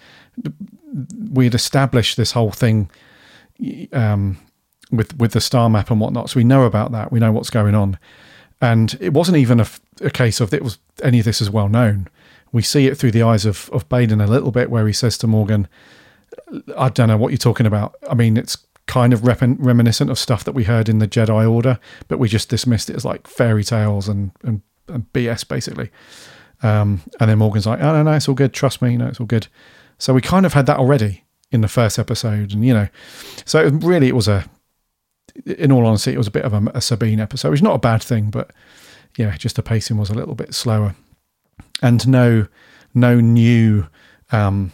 [1.30, 2.90] we'd established this whole thing
[3.92, 4.38] um,
[4.90, 6.30] with with the star map and whatnot.
[6.30, 7.12] So we know about that.
[7.12, 7.98] We know what's going on,
[8.60, 12.08] and it wasn't even a case of it was any of this is well known.
[12.52, 15.18] We see it through the eyes of of Baylan a little bit, where he says
[15.18, 15.68] to Morgan,
[16.76, 17.96] "I don't know what you're talking about.
[18.08, 18.56] I mean, it's."
[18.88, 21.78] Kind of rep- reminiscent of stuff that we heard in the Jedi Order,
[22.08, 25.90] but we just dismissed it as like fairy tales and, and, and BS basically.
[26.62, 28.52] Um, and then Morgan's like, "Oh no, no, it's all good.
[28.52, 29.46] Trust me, know, it's all good."
[29.98, 32.88] So we kind of had that already in the first episode, and you know,
[33.44, 34.44] so it, really it was a,
[35.44, 37.74] in all honesty, it was a bit of a, a Sabine episode, which is not
[37.74, 38.50] a bad thing, but
[39.16, 40.94] yeah, just the pacing was a little bit slower,
[41.80, 42.46] and no,
[42.94, 43.86] no new
[44.32, 44.72] um,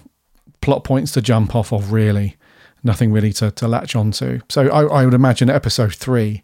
[0.61, 1.93] plot points to jump off of.
[1.93, 2.37] Really,
[2.85, 4.41] nothing really to, to latch onto.
[4.49, 6.43] So I, I would imagine episode three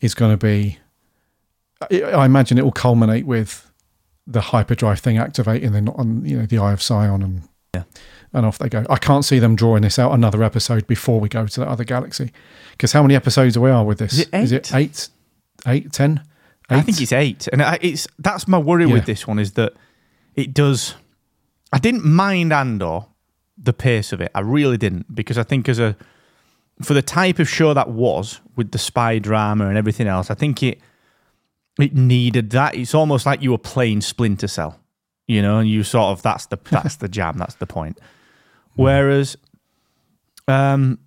[0.00, 0.78] is going to be.
[1.90, 3.70] I imagine it will culminate with
[4.26, 7.42] the hyperdrive thing activating, then on you know the Eye of Sion and
[7.74, 7.84] Yeah.
[8.32, 8.84] and off they go.
[8.90, 11.84] I can't see them drawing this out another episode before we go to that other
[11.84, 12.32] galaxy.
[12.72, 14.14] Because how many episodes are we are with this?
[14.14, 15.08] Is it Is it eight,
[15.66, 16.22] eight, ten?
[16.68, 18.94] I think it's eight, and it's that's my worry Yeah.
[18.94, 19.72] with this one is that
[20.34, 20.94] it does.
[21.72, 23.06] I didn't mind Andor,
[23.60, 24.30] the pace of it.
[24.34, 25.96] I really didn't because I think as a
[26.82, 30.34] for the type of show that was with the spy drama and everything else, I
[30.34, 30.80] think it
[31.78, 32.74] it needed that.
[32.74, 34.80] It's almost like you were playing Splinter Cell.
[35.26, 38.00] you know, and you sort of that's the that's the jam, that's the point.
[38.74, 39.36] Whereas,
[40.46, 40.98] um,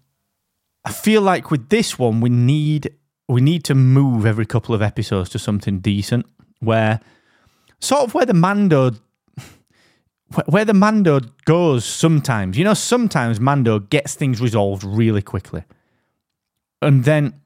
[0.84, 2.94] I feel like with this one, we need
[3.28, 6.26] we need to move every couple of episodes to something decent,
[6.60, 7.00] where
[7.80, 8.92] sort of where the Mando
[10.48, 12.58] where the Mando goes sometimes.
[12.58, 15.64] You know, sometimes Mando gets things resolved really quickly.
[16.82, 17.42] And then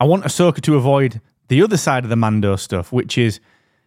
[0.00, 3.40] I want Ahsoka to avoid the other side of the Mando stuff, which is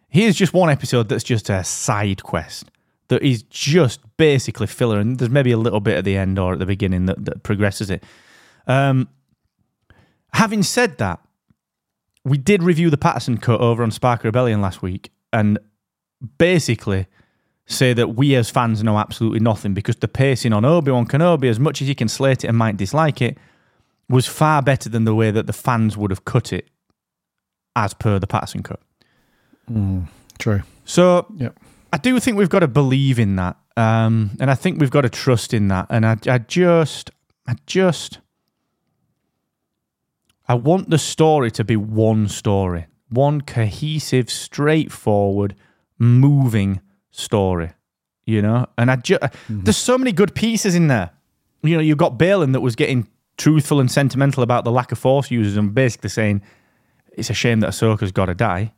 [0.08, 2.70] here's just one episode that's just a side quest
[3.08, 4.98] that is just basically filler.
[4.98, 7.42] And there's maybe a little bit at the end or at the beginning that, that
[7.42, 8.04] progresses it.
[8.66, 9.08] Um,
[10.34, 11.20] having said that,
[12.24, 15.10] we did review the Patterson cut over on Spark Rebellion last week.
[15.32, 15.58] And
[16.36, 17.06] basically,
[17.68, 21.48] say that we as fans know absolutely nothing because the pacing on Obi Wan Kenobi,
[21.48, 23.36] as much as you can slate it and might dislike it,
[24.08, 26.68] was far better than the way that the fans would have cut it
[27.76, 28.80] as per the Patterson cut.
[30.38, 30.62] True.
[30.84, 31.58] So Yep.
[31.92, 33.56] I do think we've got to believe in that.
[33.76, 35.86] Um, and I think we've got to trust in that.
[35.90, 37.10] And I, I just,
[37.46, 38.20] I just,
[40.48, 45.54] I want the story to be one story, one cohesive, straightforward,
[45.98, 46.80] moving
[47.18, 47.72] story,
[48.24, 48.66] you know?
[48.78, 51.10] And I just, there's so many good pieces in there.
[51.62, 54.98] You know, you've got Baylan that was getting truthful and sentimental about the lack of
[54.98, 56.42] force users and basically saying
[57.12, 58.72] it's a shame that Ahsoka's got to die.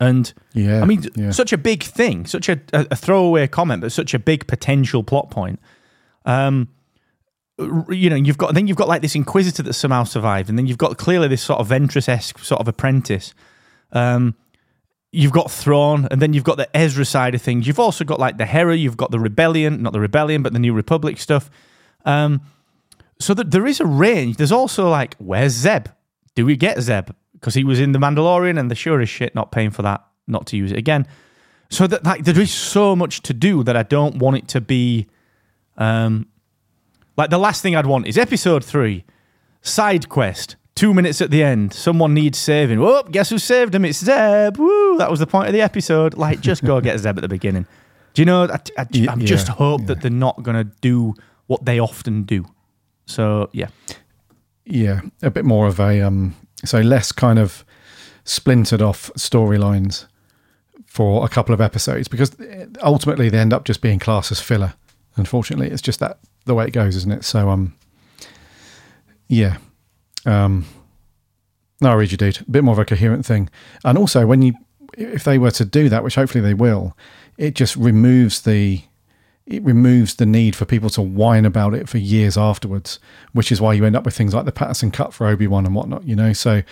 [0.00, 0.82] And Yeah.
[0.82, 1.30] I mean, yeah.
[1.30, 5.02] such a big thing, such a, a, a throwaway comment, but such a big potential
[5.02, 5.60] plot point.
[6.26, 6.68] Um,
[7.88, 10.66] you know, you've got then you've got like this inquisitor that somehow survived, and then
[10.66, 13.32] you've got clearly this sort of Ventress esque sort of apprentice.
[13.92, 14.34] Um,
[15.14, 17.66] you've got Thrawn, and then you've got the Ezra side of things.
[17.66, 20.58] You've also got like the Hera, you've got the Rebellion, not the Rebellion, but the
[20.58, 21.50] New Republic stuff.
[22.04, 22.42] Um,
[23.18, 24.36] so that there is a range.
[24.36, 25.86] There's also like, where's Zeb?
[26.34, 27.10] Do we get Zeb?
[27.32, 30.04] Because he was in the Mandalorian, and the sure as shit not paying for that,
[30.26, 31.06] not to use it again.
[31.70, 34.60] So that like there is so much to do that I don't want it to
[34.60, 35.06] be.
[35.76, 36.28] Um,
[37.16, 39.04] like the last thing I'd want is episode three,
[39.62, 40.56] side quest.
[40.74, 42.80] Two minutes at the end, someone needs saving.
[42.80, 43.84] Whoa, guess who saved him?
[43.84, 44.56] It's Zeb.
[44.56, 44.98] Woo!
[44.98, 46.14] That was the point of the episode.
[46.14, 47.66] Like, just go get Zeb at the beginning.
[48.14, 48.48] Do you know?
[48.78, 49.86] I'm just yeah, hope yeah.
[49.86, 51.14] that they're not going to do
[51.46, 52.46] what they often do.
[53.06, 53.68] So yeah,
[54.64, 57.64] yeah, a bit more of a um, so less kind of
[58.24, 60.06] splintered off storylines
[60.86, 62.34] for a couple of episodes because
[62.82, 64.74] ultimately they end up just being classed as filler.
[65.16, 67.24] Unfortunately, it's just that the way it goes, isn't it?
[67.24, 67.74] So um,
[69.28, 69.58] yeah,
[70.26, 70.66] um,
[71.80, 72.40] no, read you, dude.
[72.40, 73.50] A bit more of a coherent thing,
[73.84, 74.54] and also when you
[74.96, 76.96] if they were to do that, which hopefully they will,
[77.36, 78.82] it just removes the
[79.46, 82.98] it removes the need for people to whine about it for years afterwards,
[83.32, 85.66] which is why you end up with things like the Patterson cut for Obi Wan
[85.66, 86.32] and whatnot, you know.
[86.32, 86.62] So,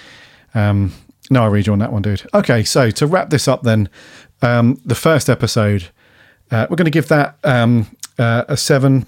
[0.54, 0.92] um,
[1.30, 2.26] no, I read you on that one, dude.
[2.32, 3.90] Okay, so to wrap this up, then,
[4.40, 5.90] um, the first episode,
[6.50, 9.06] uh, we're going to give that um, uh, a seven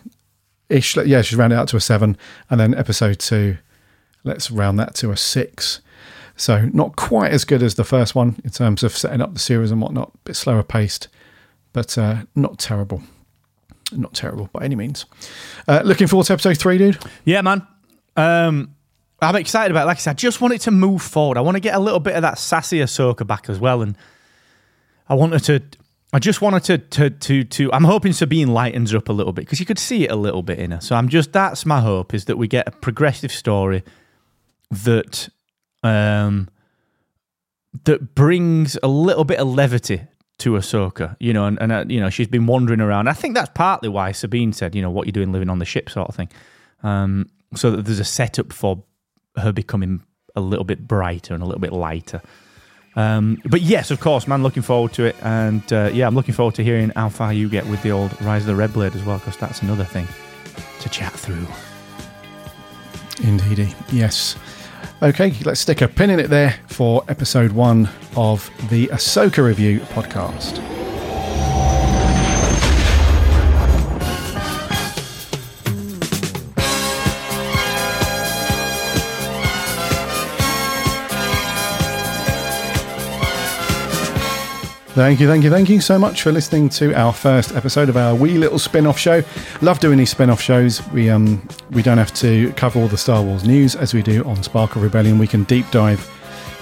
[0.68, 0.96] ish.
[0.96, 2.18] Yeah, she's round it out to a seven,
[2.50, 3.56] and then episode two,
[4.24, 5.80] let's round that to a six.
[6.36, 9.38] So not quite as good as the first one in terms of setting up the
[9.38, 10.12] series and whatnot.
[10.24, 11.08] bit slower paced,
[11.72, 13.02] but uh, not terrible.
[13.92, 15.06] Not terrible by any means.
[15.68, 16.98] Uh, looking forward to episode three, dude.
[17.24, 17.64] yeah, man.
[18.16, 18.74] Um,
[19.20, 19.84] I'm excited about.
[19.84, 19.86] It.
[19.86, 21.38] Like I said, I just want it to move forward.
[21.38, 23.96] I want to get a little bit of that sassy Ahsoka back as well, and
[25.08, 25.62] I wanted to.
[26.12, 27.72] I just wanted to to to to.
[27.72, 30.42] I'm hoping Sabine lightens up a little bit because you could see it a little
[30.42, 30.80] bit in her.
[30.80, 33.84] So I'm just that's my hope is that we get a progressive story
[34.74, 35.28] that
[35.82, 36.48] um
[37.84, 40.02] that brings a little bit of levity
[40.38, 43.08] to Ahsoka, you know, and, and uh, you know she's been wandering around.
[43.08, 45.64] I think that's partly why Sabine said, you know, what you're doing living on the
[45.64, 46.28] ship, sort of thing.
[46.82, 48.82] Um, so that there's a setup for
[49.36, 50.02] her becoming
[50.36, 52.20] a little bit brighter and a little bit lighter.
[52.96, 56.34] Um, but yes, of course, man, looking forward to it, and uh, yeah, I'm looking
[56.34, 58.94] forward to hearing how far you get with the old Rise of the Red Blade
[58.94, 60.06] as well, because that's another thing
[60.80, 61.46] to chat through.
[63.22, 63.74] Indeedy.
[63.92, 64.36] Yes.
[65.04, 69.80] Okay, let's stick a pin in it there for episode one of the Ahsoka Review
[69.80, 70.83] podcast.
[84.94, 87.96] Thank you, thank you, thank you so much for listening to our first episode of
[87.96, 89.24] our wee little spin-off show.
[89.60, 90.86] Love doing these spin-off shows.
[90.90, 94.22] We um we don't have to cover all the Star Wars news as we do
[94.22, 95.18] on Spark of Rebellion.
[95.18, 96.08] We can deep dive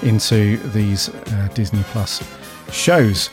[0.00, 2.26] into these uh, Disney Plus
[2.72, 3.28] shows.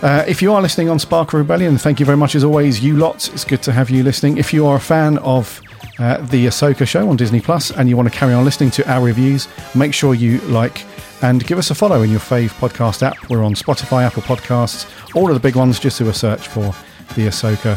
[0.00, 2.82] Uh, if you are listening on Spark of Rebellion, thank you very much as always,
[2.82, 3.28] you lots.
[3.28, 4.38] It's good to have you listening.
[4.38, 5.60] If you are a fan of
[6.00, 8.90] uh, the Ahsoka show on Disney Plus, and you want to carry on listening to
[8.90, 10.84] our reviews, make sure you like
[11.22, 13.28] and give us a follow in your fave podcast app.
[13.28, 15.78] We're on Spotify, Apple Podcasts, all of the big ones.
[15.78, 16.74] Just do a search for
[17.14, 17.76] the Ahsoka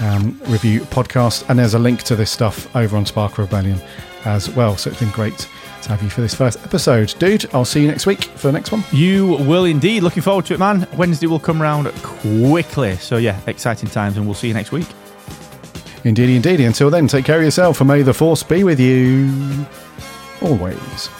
[0.00, 3.78] um, review podcast, and there's a link to this stuff over on Spark Rebellion
[4.24, 4.76] as well.
[4.76, 5.48] So it's been great
[5.82, 7.46] to have you for this first episode, dude.
[7.54, 8.82] I'll see you next week for the next one.
[8.92, 10.02] You will indeed.
[10.02, 10.88] Looking forward to it, man.
[10.96, 12.96] Wednesday will come round quickly.
[12.96, 14.86] So, yeah, exciting times, and we'll see you next week.
[16.08, 16.60] Indeedy, indeed.
[16.60, 19.66] Until then, take care of yourself, and may the force be with you
[20.40, 21.10] always.